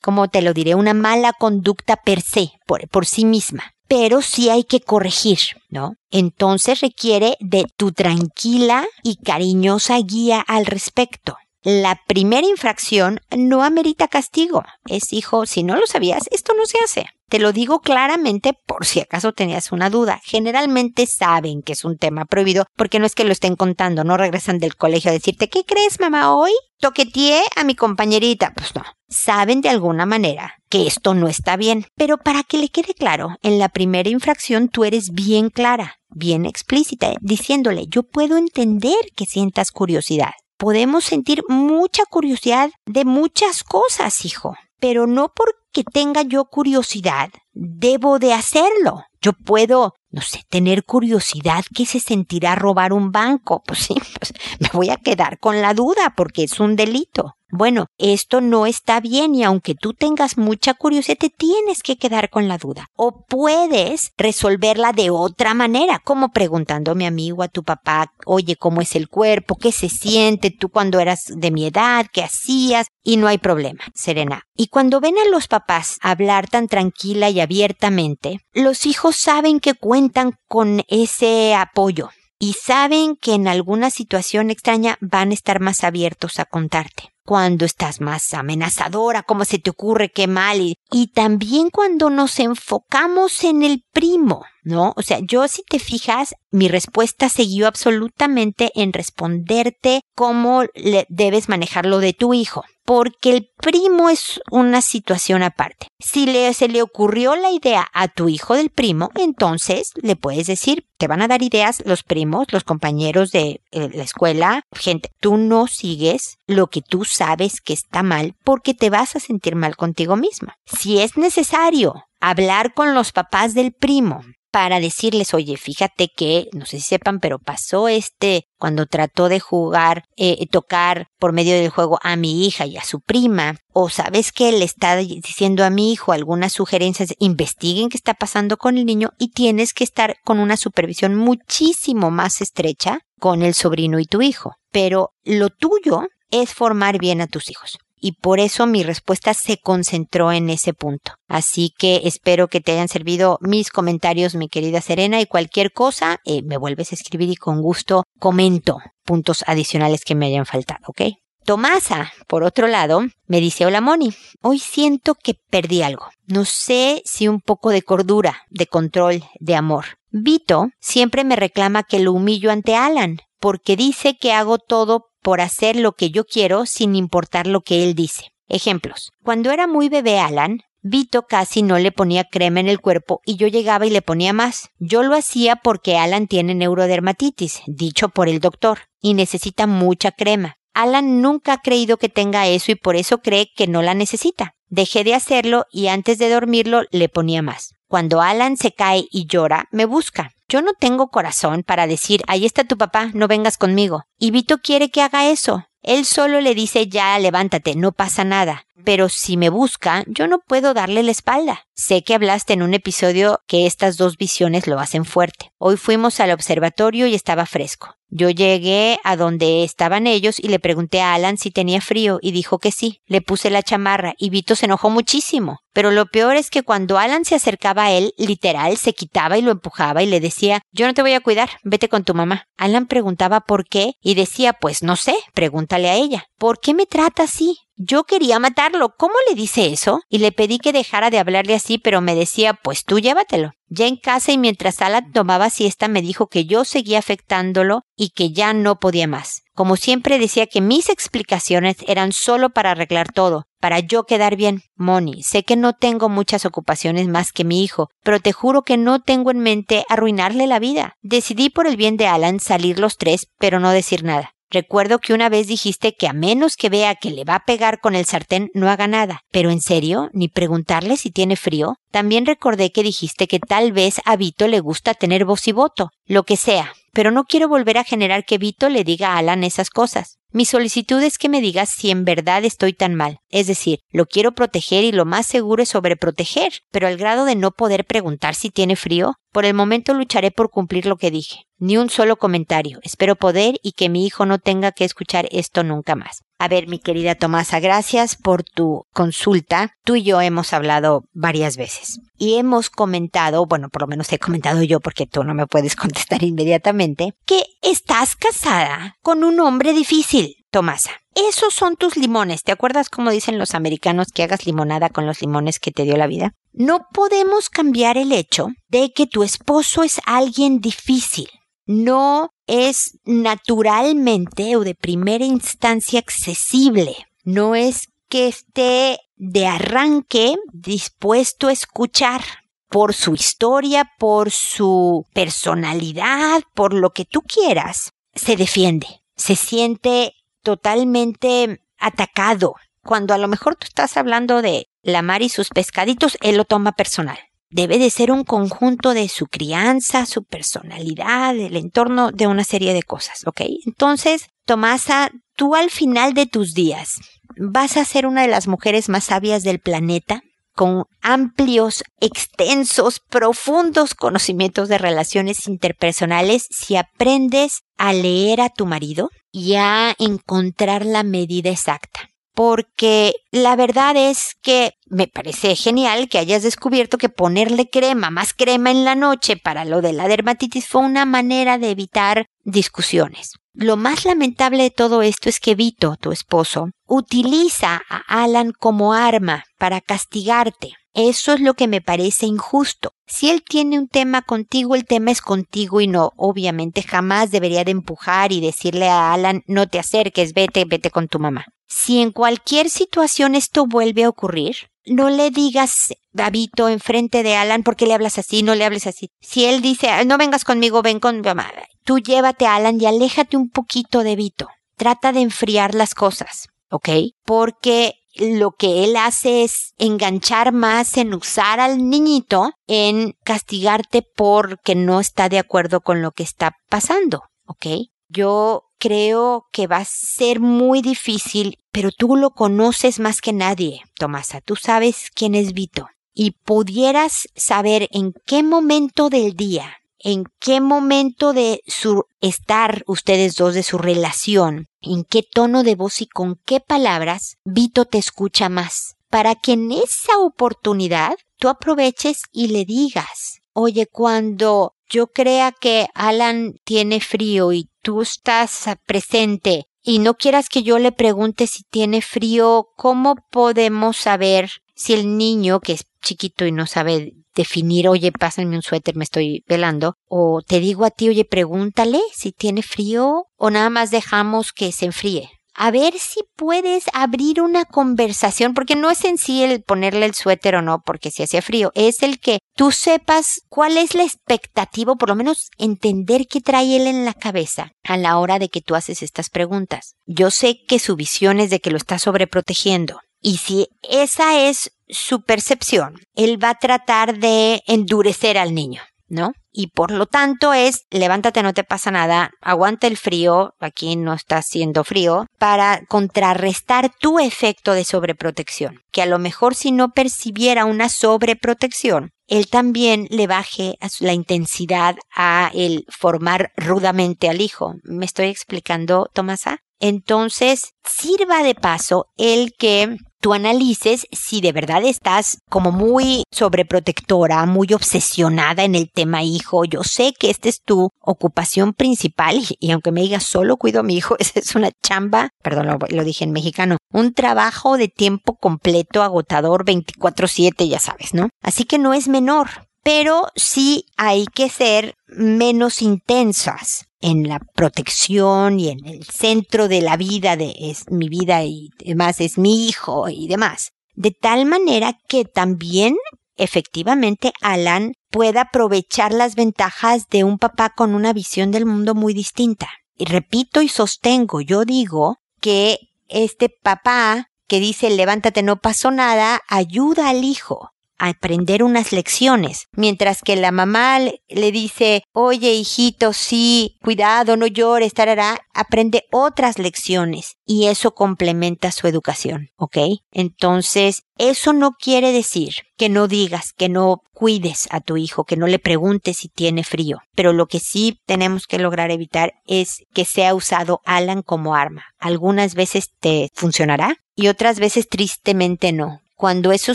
como 0.02 0.26
te 0.26 0.42
lo 0.42 0.52
diré, 0.52 0.74
una 0.74 0.94
mala 0.94 1.32
conducta 1.32 1.94
per 1.94 2.22
se, 2.22 2.50
por, 2.66 2.88
por 2.88 3.06
sí 3.06 3.24
misma 3.24 3.73
pero 3.96 4.22
sí 4.22 4.50
hay 4.50 4.64
que 4.64 4.80
corregir, 4.80 5.38
¿no? 5.70 5.94
Entonces 6.10 6.80
requiere 6.80 7.36
de 7.38 7.64
tu 7.76 7.92
tranquila 7.92 8.84
y 9.04 9.18
cariñosa 9.18 9.98
guía 9.98 10.40
al 10.40 10.66
respecto. 10.66 11.36
La 11.62 12.00
primera 12.08 12.44
infracción 12.44 13.20
no 13.30 13.62
amerita 13.62 14.08
castigo. 14.08 14.64
Es 14.88 15.12
hijo, 15.12 15.46
si 15.46 15.62
no 15.62 15.76
lo 15.76 15.86
sabías, 15.86 16.24
esto 16.32 16.54
no 16.54 16.66
se 16.66 16.78
hace. 16.84 17.06
Te 17.28 17.38
lo 17.38 17.52
digo 17.52 17.82
claramente 17.82 18.58
por 18.66 18.84
si 18.84 18.98
acaso 18.98 19.32
tenías 19.32 19.70
una 19.70 19.90
duda. 19.90 20.20
Generalmente 20.24 21.06
saben 21.06 21.62
que 21.62 21.74
es 21.74 21.84
un 21.84 21.96
tema 21.96 22.24
prohibido 22.24 22.66
porque 22.74 22.98
no 22.98 23.06
es 23.06 23.14
que 23.14 23.22
lo 23.22 23.30
estén 23.30 23.54
contando, 23.54 24.02
no 24.02 24.16
regresan 24.16 24.58
del 24.58 24.74
colegio 24.74 25.12
a 25.12 25.14
decirte, 25.14 25.48
¿qué 25.48 25.64
crees 25.64 26.00
mamá 26.00 26.34
hoy? 26.34 26.50
Toqueteé 26.80 27.42
a 27.54 27.62
mi 27.62 27.76
compañerita. 27.76 28.52
Pues 28.56 28.74
no. 28.74 28.82
Saben 29.08 29.60
de 29.60 29.68
alguna 29.68 30.04
manera 30.04 30.56
que 30.74 30.88
esto 30.88 31.14
no 31.14 31.28
está 31.28 31.56
bien. 31.56 31.86
Pero 31.94 32.18
para 32.18 32.42
que 32.42 32.58
le 32.58 32.68
quede 32.68 32.94
claro, 32.94 33.36
en 33.42 33.60
la 33.60 33.68
primera 33.68 34.10
infracción 34.10 34.68
tú 34.68 34.82
eres 34.82 35.12
bien 35.12 35.48
clara, 35.48 35.98
bien 36.08 36.46
explícita, 36.46 37.12
diciéndole, 37.20 37.86
yo 37.86 38.02
puedo 38.02 38.36
entender 38.36 38.98
que 39.14 39.24
sientas 39.24 39.70
curiosidad. 39.70 40.32
Podemos 40.58 41.04
sentir 41.04 41.44
mucha 41.48 42.02
curiosidad 42.06 42.70
de 42.86 43.04
muchas 43.04 43.62
cosas, 43.62 44.24
hijo 44.24 44.56
pero 44.84 45.06
no 45.06 45.32
porque 45.74 45.90
tenga 45.90 46.22
yo 46.22 46.44
curiosidad, 46.44 47.30
debo 47.52 48.20
de 48.20 48.32
hacerlo. 48.32 49.04
Yo 49.20 49.32
puedo, 49.32 49.94
no 50.10 50.20
sé, 50.20 50.42
tener 50.48 50.84
curiosidad 50.84 51.64
que 51.74 51.84
se 51.84 51.98
sentirá 51.98 52.54
robar 52.54 52.92
un 52.92 53.10
banco. 53.10 53.62
Pues 53.66 53.80
sí, 53.80 53.94
pues 53.94 54.32
me 54.60 54.68
voy 54.72 54.90
a 54.90 54.96
quedar 54.96 55.40
con 55.40 55.60
la 55.60 55.74
duda 55.74 56.14
porque 56.16 56.44
es 56.44 56.60
un 56.60 56.76
delito 56.76 57.34
bueno, 57.56 57.86
esto 57.98 58.40
no 58.40 58.66
está 58.66 58.98
bien 58.98 59.36
y 59.36 59.44
aunque 59.44 59.76
tú 59.76 59.94
tengas 59.94 60.36
mucha 60.36 60.74
curiosidad, 60.74 61.18
te 61.18 61.30
tienes 61.30 61.84
que 61.84 61.96
quedar 61.96 62.28
con 62.28 62.48
la 62.48 62.58
duda. 62.58 62.88
O 62.96 63.24
puedes 63.28 64.10
resolverla 64.18 64.92
de 64.92 65.10
otra 65.10 65.54
manera, 65.54 66.00
como 66.00 66.32
preguntándome 66.32 67.06
a 67.06 67.12
mí 67.12 67.30
o 67.30 67.42
a 67.44 67.48
tu 67.48 67.62
papá, 67.62 68.12
oye, 68.26 68.56
¿cómo 68.56 68.80
es 68.80 68.96
el 68.96 69.08
cuerpo? 69.08 69.54
¿Qué 69.56 69.70
se 69.70 69.88
siente 69.88 70.50
tú 70.50 70.68
cuando 70.68 70.98
eras 70.98 71.26
de 71.28 71.52
mi 71.52 71.64
edad? 71.66 72.06
¿Qué 72.12 72.24
hacías? 72.24 72.88
Y 73.04 73.18
no 73.18 73.28
hay 73.28 73.38
problema, 73.38 73.84
Serena. 73.94 74.42
Y 74.56 74.66
cuando 74.66 74.98
ven 74.98 75.14
a 75.24 75.30
los 75.30 75.46
papás 75.46 75.63
hablar 76.00 76.48
tan 76.48 76.68
tranquila 76.68 77.30
y 77.30 77.40
abiertamente, 77.40 78.40
los 78.52 78.86
hijos 78.86 79.16
saben 79.16 79.60
que 79.60 79.74
cuentan 79.74 80.38
con 80.48 80.82
ese 80.88 81.54
apoyo 81.54 82.10
y 82.38 82.54
saben 82.54 83.16
que 83.16 83.34
en 83.34 83.48
alguna 83.48 83.90
situación 83.90 84.50
extraña 84.50 84.98
van 85.00 85.30
a 85.30 85.34
estar 85.34 85.60
más 85.60 85.84
abiertos 85.84 86.38
a 86.38 86.44
contarte. 86.44 87.14
Cuando 87.24 87.64
estás 87.64 88.02
más 88.02 88.34
amenazadora, 88.34 89.22
cómo 89.22 89.46
se 89.46 89.58
te 89.58 89.70
ocurre, 89.70 90.10
qué 90.10 90.26
mal, 90.26 90.76
y, 90.90 91.06
también 91.14 91.70
cuando 91.70 92.10
nos 92.10 92.38
enfocamos 92.38 93.44
en 93.44 93.62
el 93.62 93.82
primo, 93.92 94.44
¿no? 94.64 94.92
O 94.96 95.02
sea, 95.02 95.18
yo 95.20 95.46
si 95.48 95.62
te 95.62 95.78
fijas, 95.78 96.34
mi 96.50 96.68
respuesta 96.68 97.28
siguió 97.28 97.66
absolutamente 97.66 98.72
en 98.74 98.92
responderte 98.92 100.00
cómo 100.14 100.64
le 100.74 101.06
debes 101.08 101.48
manejarlo 101.48 101.98
de 101.98 102.12
tu 102.12 102.34
hijo 102.34 102.64
porque 102.84 103.30
el 103.30 103.50
primo 103.56 104.10
es 104.10 104.40
una 104.50 104.82
situación 104.82 105.42
aparte. 105.42 105.88
Si 105.98 106.26
le, 106.26 106.52
se 106.52 106.68
le 106.68 106.82
ocurrió 106.82 107.34
la 107.34 107.50
idea 107.50 107.86
a 107.92 108.08
tu 108.08 108.28
hijo 108.28 108.54
del 108.54 108.70
primo, 108.70 109.10
entonces 109.14 109.92
le 109.96 110.16
puedes 110.16 110.46
decir, 110.46 110.86
te 110.98 111.06
van 111.06 111.22
a 111.22 111.28
dar 111.28 111.42
ideas 111.42 111.82
los 111.86 112.02
primos, 112.02 112.52
los 112.52 112.64
compañeros 112.64 113.30
de 113.30 113.62
eh, 113.70 113.90
la 113.92 114.02
escuela, 114.02 114.62
gente, 114.72 115.10
tú 115.20 115.36
no 115.36 115.66
sigues 115.66 116.36
lo 116.46 116.66
que 116.66 116.82
tú 116.82 117.04
sabes 117.04 117.60
que 117.60 117.72
está 117.72 118.02
mal 118.02 118.34
porque 118.44 118.74
te 118.74 118.90
vas 118.90 119.16
a 119.16 119.20
sentir 119.20 119.56
mal 119.56 119.76
contigo 119.76 120.16
misma. 120.16 120.56
Si 120.66 121.00
es 121.00 121.16
necesario 121.16 122.04
hablar 122.20 122.74
con 122.74 122.94
los 122.94 123.12
papás 123.12 123.54
del 123.54 123.72
primo 123.72 124.22
para 124.54 124.78
decirles, 124.78 125.34
oye, 125.34 125.56
fíjate 125.56 126.12
que, 126.16 126.46
no 126.52 126.64
sé 126.64 126.78
si 126.78 126.84
sepan, 126.84 127.18
pero 127.18 127.40
pasó 127.40 127.88
este 127.88 128.46
cuando 128.56 128.86
trató 128.86 129.28
de 129.28 129.40
jugar, 129.40 130.04
eh, 130.16 130.46
tocar 130.46 131.08
por 131.18 131.32
medio 131.32 131.56
del 131.56 131.70
juego 131.70 131.98
a 132.04 132.14
mi 132.14 132.46
hija 132.46 132.64
y 132.64 132.76
a 132.76 132.84
su 132.84 133.00
prima, 133.00 133.56
o 133.72 133.88
sabes 133.88 134.30
que 134.30 134.52
le 134.52 134.64
está 134.64 134.94
diciendo 134.94 135.64
a 135.64 135.70
mi 135.70 135.92
hijo 135.92 136.12
algunas 136.12 136.52
sugerencias, 136.52 137.14
investiguen 137.18 137.88
qué 137.88 137.96
está 137.96 138.14
pasando 138.14 138.56
con 138.56 138.78
el 138.78 138.86
niño 138.86 139.10
y 139.18 139.32
tienes 139.32 139.74
que 139.74 139.82
estar 139.82 140.18
con 140.24 140.38
una 140.38 140.56
supervisión 140.56 141.16
muchísimo 141.16 142.12
más 142.12 142.40
estrecha 142.40 143.00
con 143.18 143.42
el 143.42 143.54
sobrino 143.54 143.98
y 143.98 144.04
tu 144.04 144.22
hijo. 144.22 144.52
Pero 144.70 145.10
lo 145.24 145.50
tuyo 145.50 146.06
es 146.30 146.54
formar 146.54 147.00
bien 147.00 147.20
a 147.20 147.26
tus 147.26 147.50
hijos 147.50 147.76
y 148.04 148.12
por 148.12 148.38
eso 148.38 148.66
mi 148.66 148.82
respuesta 148.82 149.32
se 149.32 149.56
concentró 149.56 150.30
en 150.30 150.50
ese 150.50 150.74
punto. 150.74 151.12
Así 151.26 151.72
que 151.78 152.02
espero 152.04 152.48
que 152.48 152.60
te 152.60 152.72
hayan 152.72 152.88
servido 152.88 153.38
mis 153.40 153.70
comentarios, 153.70 154.34
mi 154.34 154.50
querida 154.50 154.82
Serena, 154.82 155.22
y 155.22 155.26
cualquier 155.26 155.72
cosa 155.72 156.20
eh, 156.26 156.42
me 156.42 156.58
vuelves 156.58 156.92
a 156.92 156.96
escribir 156.96 157.30
y 157.30 157.36
con 157.36 157.62
gusto 157.62 158.02
comento 158.18 158.76
puntos 159.06 159.42
adicionales 159.46 160.02
que 160.04 160.14
me 160.14 160.26
hayan 160.26 160.44
faltado, 160.44 160.80
¿ok? 160.86 161.00
Tomasa, 161.46 162.12
por 162.26 162.42
otro 162.42 162.66
lado, 162.66 163.06
me 163.26 163.40
dice, 163.40 163.64
hola 163.64 163.80
Moni, 163.80 164.12
hoy 164.42 164.58
siento 164.58 165.14
que 165.14 165.36
perdí 165.48 165.80
algo. 165.80 166.10
No 166.26 166.44
sé 166.44 167.00
si 167.06 167.26
un 167.26 167.40
poco 167.40 167.70
de 167.70 167.80
cordura, 167.80 168.42
de 168.50 168.66
control, 168.66 169.24
de 169.40 169.56
amor. 169.56 169.86
Vito 170.10 170.68
siempre 170.78 171.24
me 171.24 171.36
reclama 171.36 171.84
que 171.84 172.00
lo 172.00 172.12
humillo 172.12 172.50
ante 172.50 172.76
Alan, 172.76 173.16
porque 173.40 173.76
dice 173.76 174.18
que 174.20 174.32
hago 174.32 174.58
todo 174.58 175.06
por 175.24 175.40
hacer 175.40 175.74
lo 175.74 175.92
que 175.92 176.10
yo 176.10 176.24
quiero 176.24 176.66
sin 176.66 176.94
importar 176.94 177.46
lo 177.46 177.62
que 177.62 177.82
él 177.82 177.94
dice. 177.94 178.32
Ejemplos. 178.46 179.10
Cuando 179.24 179.50
era 179.50 179.66
muy 179.66 179.88
bebé 179.88 180.20
Alan, 180.20 180.60
Vito 180.86 181.22
casi 181.22 181.62
no 181.62 181.78
le 181.78 181.92
ponía 181.92 182.24
crema 182.24 182.60
en 182.60 182.68
el 182.68 182.78
cuerpo 182.78 183.22
y 183.24 183.36
yo 183.36 183.46
llegaba 183.46 183.86
y 183.86 183.90
le 183.90 184.02
ponía 184.02 184.34
más. 184.34 184.68
Yo 184.78 185.02
lo 185.02 185.16
hacía 185.16 185.56
porque 185.56 185.96
Alan 185.96 186.26
tiene 186.26 186.54
neurodermatitis, 186.54 187.62
dicho 187.66 188.10
por 188.10 188.28
el 188.28 188.38
doctor, 188.38 188.80
y 189.00 189.14
necesita 189.14 189.66
mucha 189.66 190.12
crema. 190.12 190.58
Alan 190.74 191.22
nunca 191.22 191.54
ha 191.54 191.62
creído 191.62 191.96
que 191.96 192.08
tenga 192.08 192.46
eso 192.48 192.72
y 192.72 192.74
por 192.74 192.96
eso 192.96 193.18
cree 193.18 193.52
que 193.54 193.66
no 193.66 193.80
la 193.80 193.94
necesita. 193.94 194.54
Dejé 194.68 195.04
de 195.04 195.14
hacerlo 195.14 195.66
y 195.70 195.86
antes 195.86 196.18
de 196.18 196.28
dormirlo 196.28 196.82
le 196.90 197.08
ponía 197.08 197.42
más. 197.42 197.74
Cuando 197.86 198.20
Alan 198.20 198.56
se 198.56 198.72
cae 198.72 199.06
y 199.10 199.26
llora, 199.26 199.68
me 199.70 199.84
busca. 199.84 200.32
Yo 200.48 200.62
no 200.62 200.72
tengo 200.72 201.08
corazón 201.08 201.62
para 201.62 201.86
decir, 201.86 202.22
ahí 202.26 202.44
está 202.44 202.64
tu 202.64 202.76
papá, 202.76 203.10
no 203.14 203.28
vengas 203.28 203.56
conmigo. 203.56 204.02
Y 204.18 204.32
Vito 204.32 204.58
quiere 204.58 204.90
que 204.90 205.00
haga 205.00 205.30
eso. 205.30 205.64
Él 205.80 206.04
solo 206.06 206.40
le 206.40 206.54
dice 206.54 206.88
ya, 206.88 207.18
levántate, 207.18 207.76
no 207.76 207.92
pasa 207.92 208.24
nada. 208.24 208.66
Pero 208.84 209.08
si 209.08 209.36
me 209.36 209.48
busca, 209.48 210.02
yo 210.06 210.26
no 210.26 210.40
puedo 210.40 210.74
darle 210.74 211.02
la 211.02 211.10
espalda. 211.10 211.66
Sé 211.74 212.02
que 212.02 212.14
hablaste 212.14 212.52
en 212.52 212.62
un 212.62 212.74
episodio 212.74 213.40
que 213.46 213.66
estas 213.66 213.96
dos 213.96 214.16
visiones 214.16 214.66
lo 214.66 214.78
hacen 214.80 215.04
fuerte. 215.04 215.52
Hoy 215.58 215.76
fuimos 215.76 216.20
al 216.20 216.32
observatorio 216.32 217.06
y 217.06 217.14
estaba 217.14 217.46
fresco. 217.46 217.96
Yo 218.16 218.30
llegué 218.30 219.00
a 219.02 219.16
donde 219.16 219.64
estaban 219.64 220.06
ellos 220.06 220.38
y 220.38 220.46
le 220.46 220.60
pregunté 220.60 221.00
a 221.00 221.14
Alan 221.14 221.36
si 221.36 221.50
tenía 221.50 221.80
frío 221.80 222.20
y 222.22 222.30
dijo 222.30 222.60
que 222.60 222.70
sí. 222.70 223.00
Le 223.06 223.20
puse 223.20 223.50
la 223.50 223.64
chamarra 223.64 224.14
y 224.18 224.30
Vito 224.30 224.54
se 224.54 224.66
enojó 224.66 224.88
muchísimo. 224.88 225.58
Pero 225.72 225.90
lo 225.90 226.06
peor 226.06 226.36
es 226.36 226.48
que 226.48 226.62
cuando 226.62 226.96
Alan 226.96 227.24
se 227.24 227.34
acercaba 227.34 227.86
a 227.86 227.90
él, 227.90 228.14
literal, 228.16 228.76
se 228.76 228.92
quitaba 228.92 229.36
y 229.36 229.42
lo 229.42 229.50
empujaba 229.50 230.04
y 230.04 230.06
le 230.06 230.20
decía, 230.20 230.62
yo 230.70 230.86
no 230.86 230.94
te 230.94 231.02
voy 231.02 231.14
a 231.14 231.20
cuidar, 231.20 231.50
vete 231.64 231.88
con 231.88 232.04
tu 232.04 232.14
mamá. 232.14 232.44
Alan 232.56 232.86
preguntaba 232.86 233.40
por 233.40 233.64
qué 233.64 233.94
y 234.00 234.14
decía, 234.14 234.52
pues 234.52 234.84
no 234.84 234.94
sé, 234.94 235.16
pregúntale 235.34 235.90
a 235.90 235.96
ella. 235.96 236.26
¿Por 236.38 236.60
qué 236.60 236.72
me 236.72 236.86
trata 236.86 237.24
así? 237.24 237.58
Yo 237.76 238.04
quería 238.04 238.38
matarlo. 238.38 238.94
¿Cómo 238.96 239.14
le 239.28 239.34
dice 239.34 239.66
eso? 239.66 240.00
Y 240.08 240.18
le 240.18 240.30
pedí 240.30 240.58
que 240.58 240.72
dejara 240.72 241.10
de 241.10 241.18
hablarle 241.18 241.54
así, 241.54 241.78
pero 241.78 242.00
me 242.00 242.14
decía, 242.14 242.54
pues 242.54 242.84
tú 242.84 243.00
llévatelo. 243.00 243.52
Ya 243.68 243.88
en 243.88 243.96
casa 243.96 244.30
y 244.30 244.38
mientras 244.38 244.80
Alan 244.80 245.10
tomaba 245.10 245.50
siesta 245.50 245.88
me 245.88 246.00
dijo 246.00 246.28
que 246.28 246.44
yo 246.44 246.64
seguía 246.64 247.00
afectándolo 247.00 247.82
y 247.96 248.10
que 248.10 248.30
ya 248.30 248.52
no 248.52 248.78
podía 248.78 249.08
más. 249.08 249.42
Como 249.54 249.76
siempre 249.76 250.20
decía 250.20 250.46
que 250.46 250.60
mis 250.60 250.88
explicaciones 250.88 251.78
eran 251.88 252.12
solo 252.12 252.50
para 252.50 252.70
arreglar 252.70 253.10
todo, 253.12 253.46
para 253.58 253.80
yo 253.80 254.04
quedar 254.04 254.36
bien. 254.36 254.62
Moni, 254.76 255.24
sé 255.24 255.42
que 255.42 255.56
no 255.56 255.72
tengo 255.72 256.08
muchas 256.08 256.46
ocupaciones 256.46 257.08
más 257.08 257.32
que 257.32 257.44
mi 257.44 257.64
hijo, 257.64 257.90
pero 258.04 258.20
te 258.20 258.32
juro 258.32 258.62
que 258.62 258.76
no 258.76 259.00
tengo 259.00 259.32
en 259.32 259.40
mente 259.40 259.84
arruinarle 259.88 260.46
la 260.46 260.60
vida. 260.60 260.96
Decidí 261.02 261.50
por 261.50 261.66
el 261.66 261.76
bien 261.76 261.96
de 261.96 262.06
Alan 262.06 262.38
salir 262.38 262.78
los 262.78 262.98
tres, 262.98 263.28
pero 263.38 263.58
no 263.58 263.70
decir 263.70 264.04
nada. 264.04 264.33
Recuerdo 264.54 265.00
que 265.00 265.12
una 265.12 265.28
vez 265.28 265.48
dijiste 265.48 265.96
que 265.96 266.06
a 266.06 266.12
menos 266.12 266.54
que 266.54 266.68
vea 266.68 266.94
que 266.94 267.10
le 267.10 267.24
va 267.24 267.34
a 267.34 267.44
pegar 267.44 267.80
con 267.80 267.96
el 267.96 268.04
sartén 268.04 268.52
no 268.54 268.70
haga 268.70 268.86
nada. 268.86 269.22
Pero 269.32 269.50
en 269.50 269.60
serio, 269.60 270.10
ni 270.12 270.28
preguntarle 270.28 270.96
si 270.96 271.10
tiene 271.10 271.34
frío. 271.34 271.74
También 271.90 272.24
recordé 272.24 272.70
que 272.70 272.84
dijiste 272.84 273.26
que 273.26 273.40
tal 273.40 273.72
vez 273.72 274.00
a 274.04 274.14
Vito 274.14 274.46
le 274.46 274.60
gusta 274.60 274.94
tener 274.94 275.24
voz 275.24 275.48
y 275.48 275.52
voto. 275.52 275.90
Lo 276.06 276.22
que 276.22 276.36
sea. 276.36 276.72
Pero 276.92 277.10
no 277.10 277.24
quiero 277.24 277.48
volver 277.48 277.78
a 277.78 277.82
generar 277.82 278.24
que 278.24 278.38
Vito 278.38 278.68
le 278.68 278.84
diga 278.84 279.14
a 279.14 279.18
Alan 279.18 279.42
esas 279.42 279.70
cosas. 279.70 280.18
Mi 280.30 280.44
solicitud 280.44 281.02
es 281.02 281.18
que 281.18 281.28
me 281.28 281.40
digas 281.40 281.70
si 281.70 281.90
en 281.90 282.04
verdad 282.04 282.44
estoy 282.44 282.74
tan 282.74 282.94
mal. 282.94 283.18
Es 283.30 283.48
decir, 283.48 283.80
lo 283.90 284.06
quiero 284.06 284.36
proteger 284.36 284.84
y 284.84 284.92
lo 284.92 285.04
más 285.04 285.26
seguro 285.26 285.64
es 285.64 285.70
sobreproteger, 285.70 286.52
pero 286.70 286.86
al 286.86 286.96
grado 286.96 287.24
de 287.24 287.34
no 287.34 287.50
poder 287.50 287.84
preguntar 287.84 288.36
si 288.36 288.50
tiene 288.50 288.76
frío, 288.76 289.14
por 289.34 289.44
el 289.44 289.52
momento 289.52 289.94
lucharé 289.94 290.30
por 290.30 290.48
cumplir 290.48 290.86
lo 290.86 290.96
que 290.96 291.10
dije. 291.10 291.48
Ni 291.58 291.76
un 291.76 291.90
solo 291.90 292.16
comentario. 292.16 292.78
Espero 292.84 293.16
poder 293.16 293.56
y 293.64 293.72
que 293.72 293.88
mi 293.88 294.06
hijo 294.06 294.26
no 294.26 294.38
tenga 294.38 294.70
que 294.70 294.84
escuchar 294.84 295.26
esto 295.32 295.64
nunca 295.64 295.96
más. 295.96 296.22
A 296.38 296.46
ver, 296.46 296.68
mi 296.68 296.78
querida 296.78 297.16
Tomasa, 297.16 297.58
gracias 297.58 298.14
por 298.14 298.44
tu 298.44 298.86
consulta. 298.92 299.72
Tú 299.84 299.96
y 299.96 300.04
yo 300.04 300.20
hemos 300.20 300.52
hablado 300.52 301.02
varias 301.12 301.56
veces 301.56 301.98
y 302.16 302.36
hemos 302.36 302.70
comentado, 302.70 303.44
bueno, 303.46 303.70
por 303.70 303.82
lo 303.82 303.88
menos 303.88 304.12
he 304.12 304.20
comentado 304.20 304.62
yo 304.62 304.78
porque 304.78 305.06
tú 305.06 305.24
no 305.24 305.34
me 305.34 305.48
puedes 305.48 305.74
contestar 305.84 306.22
inmediatamente, 306.22 307.14
que 307.26 307.42
estás 307.60 308.14
casada 308.14 308.94
con 309.02 309.24
un 309.24 309.40
hombre 309.40 309.72
difícil, 309.72 310.36
Tomasa. 310.52 310.92
Esos 311.16 311.54
son 311.54 311.74
tus 311.74 311.96
limones. 311.96 312.44
¿Te 312.44 312.52
acuerdas 312.52 312.88
cómo 312.88 313.10
dicen 313.10 313.38
los 313.38 313.56
americanos 313.56 314.12
que 314.14 314.22
hagas 314.22 314.46
limonada 314.46 314.90
con 314.90 315.06
los 315.06 315.20
limones 315.20 315.58
que 315.58 315.72
te 315.72 315.82
dio 315.82 315.96
la 315.96 316.06
vida? 316.06 316.34
No 316.54 316.86
podemos 316.92 317.50
cambiar 317.50 317.98
el 317.98 318.12
hecho 318.12 318.46
de 318.68 318.92
que 318.92 319.06
tu 319.06 319.22
esposo 319.22 319.82
es 319.82 320.00
alguien 320.06 320.60
difícil 320.60 321.28
no 321.66 322.30
es 322.46 322.98
naturalmente 323.04 324.56
o 324.56 324.60
de 324.60 324.74
primera 324.74 325.24
instancia 325.24 325.98
accesible. 325.98 326.96
No 327.24 327.54
es 327.54 327.88
que 328.08 328.28
esté 328.28 328.98
de 329.16 329.46
arranque 329.46 330.36
dispuesto 330.52 331.48
a 331.48 331.52
escuchar 331.52 332.22
por 332.68 332.92
su 332.92 333.14
historia, 333.14 333.90
por 333.98 334.30
su 334.30 335.06
personalidad, 335.14 336.42
por 336.54 336.74
lo 336.74 336.90
que 336.90 337.04
tú 337.04 337.22
quieras. 337.22 337.92
Se 338.14 338.36
defiende, 338.36 339.02
se 339.16 339.36
siente 339.36 340.14
totalmente 340.42 341.60
atacado. 341.78 342.56
Cuando 342.84 343.14
a 343.14 343.18
lo 343.18 343.28
mejor 343.28 343.56
tú 343.56 343.66
estás 343.66 343.96
hablando 343.96 344.42
de 344.42 344.66
la 344.82 345.02
mar 345.02 345.22
y 345.22 345.28
sus 345.28 345.48
pescaditos, 345.48 346.16
él 346.20 346.36
lo 346.36 346.44
toma 346.44 346.72
personal 346.72 347.18
debe 347.54 347.78
de 347.78 347.88
ser 347.88 348.10
un 348.10 348.24
conjunto 348.24 348.94
de 348.94 349.08
su 349.08 349.26
crianza, 349.26 350.06
su 350.06 350.24
personalidad, 350.24 351.36
el 351.36 351.56
entorno 351.56 352.10
de 352.10 352.26
una 352.26 352.42
serie 352.42 352.74
de 352.74 352.82
cosas, 352.82 353.24
¿ok? 353.26 353.42
Entonces, 353.64 354.26
Tomasa, 354.44 355.12
tú 355.36 355.54
al 355.54 355.70
final 355.70 356.14
de 356.14 356.26
tus 356.26 356.52
días 356.54 356.98
vas 357.36 357.76
a 357.76 357.84
ser 357.84 358.06
una 358.06 358.22
de 358.22 358.28
las 358.28 358.48
mujeres 358.48 358.88
más 358.88 359.04
sabias 359.04 359.44
del 359.44 359.60
planeta, 359.60 360.22
con 360.52 360.84
amplios, 361.00 361.84
extensos, 362.00 363.00
profundos 363.08 363.94
conocimientos 363.94 364.68
de 364.68 364.78
relaciones 364.78 365.46
interpersonales 365.46 366.48
si 366.50 366.74
aprendes 366.74 367.60
a 367.76 367.92
leer 367.92 368.40
a 368.40 368.50
tu 368.50 368.66
marido 368.66 369.10
y 369.30 369.54
a 369.54 369.94
encontrar 369.98 370.84
la 370.84 371.04
medida 371.04 371.50
exacta. 371.50 372.08
Porque 372.34 373.14
la 373.30 373.56
verdad 373.56 373.96
es 373.96 374.34
que 374.42 374.72
me 374.86 375.06
parece 375.06 375.54
genial 375.56 376.08
que 376.08 376.18
hayas 376.18 376.42
descubierto 376.42 376.98
que 376.98 377.08
ponerle 377.08 377.70
crema, 377.70 378.10
más 378.10 378.34
crema 378.34 378.70
en 378.70 378.84
la 378.84 378.96
noche 378.96 379.36
para 379.36 379.64
lo 379.64 379.80
de 379.80 379.92
la 379.92 380.08
dermatitis 380.08 380.66
fue 380.66 380.82
una 380.82 381.04
manera 381.04 381.58
de 381.58 381.70
evitar 381.70 382.26
discusiones. 382.42 383.32
Lo 383.56 383.76
más 383.76 384.04
lamentable 384.04 384.64
de 384.64 384.70
todo 384.72 385.02
esto 385.02 385.28
es 385.28 385.38
que 385.38 385.54
Vito, 385.54 385.94
tu 386.00 386.10
esposo, 386.10 386.70
utiliza 386.86 387.80
a 387.88 388.22
Alan 388.24 388.50
como 388.50 388.92
arma 388.92 389.44
para 389.58 389.80
castigarte. 389.80 390.72
Eso 390.92 391.32
es 391.32 391.40
lo 391.40 391.54
que 391.54 391.68
me 391.68 391.80
parece 391.80 392.26
injusto. 392.26 392.94
Si 393.06 393.30
él 393.30 393.44
tiene 393.48 393.78
un 393.78 393.86
tema 393.86 394.22
contigo, 394.22 394.74
el 394.74 394.84
tema 394.84 395.12
es 395.12 395.20
contigo 395.20 395.80
y 395.80 395.86
no, 395.86 396.12
obviamente 396.16 396.82
jamás 396.82 397.30
debería 397.30 397.62
de 397.62 397.72
empujar 397.72 398.32
y 398.32 398.40
decirle 398.40 398.88
a 398.88 399.12
Alan, 399.12 399.42
no 399.46 399.68
te 399.68 399.78
acerques, 399.78 400.34
vete, 400.34 400.64
vete 400.64 400.90
con 400.90 401.06
tu 401.06 401.20
mamá. 401.20 401.44
Si 401.66 402.00
en 402.00 402.12
cualquier 402.12 402.70
situación 402.70 403.34
esto 403.34 403.66
vuelve 403.66 404.04
a 404.04 404.08
ocurrir, 404.08 404.56
no 404.86 405.08
le 405.08 405.30
digas 405.30 405.94
Davito 406.12 406.68
enfrente 406.68 407.22
de 407.22 407.34
Alan 407.36 407.62
porque 407.62 407.86
le 407.86 407.94
hablas 407.94 408.18
así, 408.18 408.42
no 408.42 408.54
le 408.54 408.64
hables 408.64 408.86
así. 408.86 409.10
Si 409.20 409.44
él 409.44 409.62
dice, 409.62 410.04
no 410.04 410.18
vengas 410.18 410.44
conmigo, 410.44 410.82
ven 410.82 411.00
con 411.00 411.16
mi 411.16 411.22
mamá, 411.22 411.52
tú 411.84 411.98
llévate 411.98 412.46
a 412.46 412.56
Alan 412.56 412.80
y 412.80 412.86
aléjate 412.86 413.36
un 413.36 413.50
poquito 413.50 414.04
de 414.04 414.16
Vito. 414.16 414.48
Trata 414.76 415.12
de 415.12 415.20
enfriar 415.20 415.74
las 415.74 415.94
cosas, 415.94 416.48
¿ok? 416.70 416.88
Porque 417.24 417.94
lo 418.16 418.52
que 418.52 418.84
él 418.84 418.96
hace 418.96 419.42
es 419.42 419.74
enganchar 419.78 420.52
más 420.52 420.96
en 420.96 421.14
usar 421.14 421.60
al 421.60 421.88
niñito 421.88 422.52
en 422.66 423.16
castigarte 423.24 424.02
porque 424.02 424.74
no 424.74 425.00
está 425.00 425.28
de 425.28 425.38
acuerdo 425.38 425.80
con 425.80 426.02
lo 426.02 426.12
que 426.12 426.22
está 426.22 426.56
pasando, 426.68 427.24
¿ok? 427.46 427.66
Yo 428.08 428.64
creo 428.78 429.46
que 429.52 429.66
va 429.66 429.78
a 429.78 429.84
ser 429.84 430.40
muy 430.40 430.82
difícil, 430.82 431.58
pero 431.72 431.90
tú 431.90 432.16
lo 432.16 432.30
conoces 432.30 433.00
más 433.00 433.20
que 433.20 433.32
nadie, 433.32 433.82
Tomasa. 433.98 434.40
Tú 434.40 434.56
sabes 434.56 435.10
quién 435.14 435.34
es 435.34 435.52
Vito. 435.52 435.88
Y 436.12 436.32
pudieras 436.44 437.28
saber 437.34 437.88
en 437.90 438.12
qué 438.24 438.42
momento 438.42 439.10
del 439.10 439.34
día 439.34 439.78
en 440.04 440.24
qué 440.38 440.60
momento 440.60 441.32
de 441.32 441.62
su 441.66 442.04
estar 442.20 442.84
ustedes 442.86 443.36
dos, 443.36 443.54
de 443.54 443.62
su 443.62 443.78
relación, 443.78 444.68
en 444.82 445.02
qué 445.02 445.22
tono 445.22 445.62
de 445.62 445.74
voz 445.74 446.02
y 446.02 446.06
con 446.06 446.38
qué 446.44 446.60
palabras 446.60 447.38
Vito 447.44 447.86
te 447.86 447.96
escucha 447.98 448.50
más, 448.50 448.96
para 449.08 449.34
que 449.34 449.52
en 449.52 449.72
esa 449.72 450.18
oportunidad 450.18 451.14
tú 451.38 451.48
aproveches 451.48 452.22
y 452.32 452.48
le 452.48 452.66
digas, 452.66 453.40
oye, 453.54 453.86
cuando 453.86 454.74
yo 454.90 455.06
crea 455.06 455.52
que 455.52 455.86
Alan 455.94 456.54
tiene 456.64 457.00
frío 457.00 457.52
y 457.52 457.70
tú 457.82 458.02
estás 458.02 458.66
presente 458.86 459.64
y 459.82 459.98
no 459.98 460.14
quieras 460.14 460.48
que 460.48 460.62
yo 460.62 460.78
le 460.78 460.92
pregunte 460.92 461.46
si 461.46 461.62
tiene 461.64 462.02
frío, 462.02 462.68
¿cómo 462.76 463.16
podemos 463.30 463.96
saber 463.96 464.50
si 464.74 464.92
el 464.92 465.16
niño, 465.16 465.60
que 465.60 465.72
es 465.72 465.84
chiquito 466.02 466.46
y 466.46 466.52
no 466.52 466.66
sabe 466.66 467.12
definir, 467.34 467.88
oye, 467.88 468.12
pásenme 468.12 468.56
un 468.56 468.62
suéter, 468.62 468.96
me 468.96 469.04
estoy 469.04 469.44
velando, 469.48 469.96
o 470.06 470.40
te 470.42 470.60
digo 470.60 470.84
a 470.84 470.90
ti, 470.90 471.08
oye, 471.08 471.24
pregúntale 471.24 472.00
si 472.12 472.32
tiene 472.32 472.62
frío, 472.62 473.26
o 473.36 473.50
nada 473.50 473.70
más 473.70 473.90
dejamos 473.90 474.52
que 474.52 474.72
se 474.72 474.86
enfríe. 474.86 475.30
A 475.54 475.70
ver 475.70 475.98
si 475.98 476.20
puedes 476.36 476.84
abrir 476.92 477.40
una 477.40 477.64
conversación, 477.64 478.54
porque 478.54 478.74
no 478.74 478.90
es 478.90 479.04
en 479.04 479.18
sí 479.18 479.42
el 479.44 479.62
ponerle 479.62 480.06
el 480.06 480.14
suéter 480.14 480.56
o 480.56 480.62
no, 480.62 480.82
porque 480.84 481.10
si 481.10 481.22
hacía 481.22 481.42
frío, 481.42 481.70
es 481.74 482.02
el 482.02 482.18
que 482.18 482.40
tú 482.56 482.72
sepas 482.72 483.40
cuál 483.48 483.76
es 483.76 483.94
la 483.94 484.02
expectativa, 484.02 484.96
por 484.96 485.08
lo 485.08 485.14
menos 485.14 485.50
entender 485.56 486.26
qué 486.28 486.40
trae 486.40 486.76
él 486.76 486.88
en 486.88 487.04
la 487.04 487.14
cabeza 487.14 487.70
a 487.84 487.96
la 487.96 488.18
hora 488.18 488.38
de 488.40 488.48
que 488.48 488.60
tú 488.60 488.74
haces 488.74 489.02
estas 489.02 489.30
preguntas. 489.30 489.94
Yo 490.06 490.32
sé 490.32 490.58
que 490.66 490.80
su 490.80 490.96
visión 490.96 491.38
es 491.38 491.50
de 491.50 491.60
que 491.60 491.70
lo 491.70 491.76
está 491.76 492.00
sobreprotegiendo, 492.00 492.98
y 493.20 493.38
si 493.38 493.68
esa 493.82 494.40
es 494.40 494.72
su 494.88 495.22
percepción, 495.22 496.00
él 496.14 496.42
va 496.42 496.50
a 496.50 496.58
tratar 496.58 497.18
de 497.18 497.62
endurecer 497.66 498.36
al 498.38 498.54
niño, 498.54 498.82
¿no? 499.08 499.32
Y 499.56 499.68
por 499.68 499.92
lo 499.92 500.06
tanto 500.06 500.52
es, 500.52 500.84
levántate, 500.90 501.44
no 501.44 501.54
te 501.54 501.62
pasa 501.62 501.92
nada, 501.92 502.32
aguanta 502.40 502.88
el 502.88 502.96
frío, 502.96 503.54
aquí 503.60 503.94
no 503.94 504.12
está 504.12 504.38
haciendo 504.38 504.82
frío, 504.82 505.26
para 505.38 505.82
contrarrestar 505.86 506.90
tu 506.98 507.20
efecto 507.20 507.72
de 507.72 507.84
sobreprotección. 507.84 508.80
Que 508.90 509.02
a 509.02 509.06
lo 509.06 509.20
mejor 509.20 509.54
si 509.54 509.70
no 509.70 509.90
percibiera 509.92 510.64
una 510.64 510.88
sobreprotección, 510.88 512.10
él 512.26 512.48
también 512.48 513.06
le 513.10 513.28
baje 513.28 513.76
la 514.00 514.12
intensidad 514.12 514.96
a 515.14 515.52
el 515.54 515.84
formar 515.88 516.52
rudamente 516.56 517.28
al 517.28 517.40
hijo. 517.40 517.76
¿Me 517.84 518.06
estoy 518.06 518.26
explicando, 518.26 519.08
Tomasa? 519.14 519.58
Entonces, 519.78 520.72
sirva 520.82 521.42
de 521.42 521.54
paso 521.54 522.06
el 522.16 522.54
que 522.58 522.96
tú 523.24 523.32
analices 523.32 524.06
si 524.12 524.42
de 524.42 524.52
verdad 524.52 524.84
estás 524.84 525.38
como 525.48 525.72
muy 525.72 526.24
sobreprotectora, 526.30 527.46
muy 527.46 527.72
obsesionada 527.72 528.64
en 528.64 528.74
el 528.74 528.90
tema 528.90 529.22
hijo. 529.22 529.64
Yo 529.64 529.82
sé 529.82 530.12
que 530.12 530.28
esta 530.28 530.50
es 530.50 530.60
tu 530.60 530.90
ocupación 531.00 531.72
principal 531.72 532.42
y, 532.60 532.70
aunque 532.70 532.92
me 532.92 533.00
digas 533.00 533.22
solo 533.22 533.56
cuido 533.56 533.80
a 533.80 533.82
mi 533.82 533.96
hijo, 533.96 534.16
esa 534.18 534.40
es 534.40 534.54
una 534.54 534.72
chamba, 534.82 535.30
perdón, 535.42 535.68
lo, 535.68 535.78
lo 535.88 536.04
dije 536.04 536.24
en 536.24 536.32
mexicano, 536.32 536.76
un 536.92 537.14
trabajo 537.14 537.78
de 537.78 537.88
tiempo 537.88 538.36
completo, 538.36 539.02
agotador, 539.02 539.64
24/7, 539.64 540.68
ya 540.68 540.78
sabes, 540.78 541.14
¿no? 541.14 541.30
Así 541.42 541.64
que 541.64 541.78
no 541.78 541.94
es 541.94 542.08
menor, 542.08 542.68
pero 542.82 543.28
sí 543.36 543.86
hay 543.96 544.26
que 544.26 544.50
ser 544.50 544.96
menos 545.06 545.80
intensas 545.80 546.88
en 547.04 547.28
la 547.28 547.38
protección 547.38 548.58
y 548.58 548.70
en 548.70 548.86
el 548.86 549.04
centro 549.04 549.68
de 549.68 549.82
la 549.82 549.98
vida 549.98 550.36
de 550.36 550.54
es 550.58 550.90
mi 550.90 551.10
vida 551.10 551.44
y 551.44 551.68
demás 551.78 552.18
es 552.22 552.38
mi 552.38 552.66
hijo 552.66 553.10
y 553.10 553.28
demás. 553.28 553.72
De 553.94 554.10
tal 554.10 554.46
manera 554.46 554.98
que 555.06 555.26
también 555.26 555.96
efectivamente 556.36 557.34
Alan 557.42 557.92
pueda 558.10 558.42
aprovechar 558.42 559.12
las 559.12 559.34
ventajas 559.34 560.08
de 560.08 560.24
un 560.24 560.38
papá 560.38 560.70
con 560.70 560.94
una 560.94 561.12
visión 561.12 561.50
del 561.50 561.66
mundo 561.66 561.94
muy 561.94 562.14
distinta. 562.14 562.70
Y 562.96 563.04
repito 563.04 563.60
y 563.60 563.68
sostengo, 563.68 564.40
yo 564.40 564.64
digo 564.64 565.18
que 565.42 565.78
este 566.08 566.48
papá 566.48 567.26
que 567.46 567.60
dice 567.60 567.90
levántate 567.90 568.42
no 568.42 568.56
pasó 568.56 568.90
nada, 568.90 569.42
ayuda 569.48 570.08
al 570.08 570.24
hijo 570.24 570.70
aprender 570.98 571.62
unas 571.62 571.92
lecciones, 571.92 572.68
mientras 572.72 573.20
que 573.22 573.36
la 573.36 573.50
mamá 573.50 573.98
le 574.00 574.52
dice, 574.52 575.02
oye 575.12 575.54
hijito, 575.54 576.12
sí, 576.12 576.76
cuidado, 576.82 577.36
no 577.36 577.46
llores, 577.46 577.94
tarará, 577.94 578.40
aprende 578.52 579.04
otras 579.10 579.58
lecciones 579.58 580.36
y 580.46 580.66
eso 580.66 580.94
complementa 580.94 581.72
su 581.72 581.86
educación, 581.86 582.48
¿ok? 582.56 582.78
Entonces, 583.12 584.02
eso 584.16 584.52
no 584.52 584.72
quiere 584.72 585.12
decir 585.12 585.54
que 585.76 585.88
no 585.88 586.06
digas, 586.06 586.52
que 586.56 586.68
no 586.68 587.00
cuides 587.12 587.66
a 587.70 587.80
tu 587.80 587.96
hijo, 587.96 588.24
que 588.24 588.36
no 588.36 588.46
le 588.46 588.58
preguntes 588.58 589.18
si 589.18 589.28
tiene 589.28 589.64
frío, 589.64 589.98
pero 590.14 590.32
lo 590.32 590.46
que 590.46 590.60
sí 590.60 591.00
tenemos 591.06 591.46
que 591.46 591.58
lograr 591.58 591.90
evitar 591.90 592.34
es 592.46 592.84
que 592.92 593.04
sea 593.04 593.34
usado 593.34 593.80
Alan 593.84 594.22
como 594.22 594.54
arma. 594.54 594.84
Algunas 594.98 595.54
veces 595.54 595.90
te 595.98 596.30
funcionará 596.34 596.96
y 597.16 597.28
otras 597.28 597.58
veces 597.58 597.88
tristemente 597.88 598.72
no 598.72 599.00
cuando 599.24 599.52
eso 599.52 599.74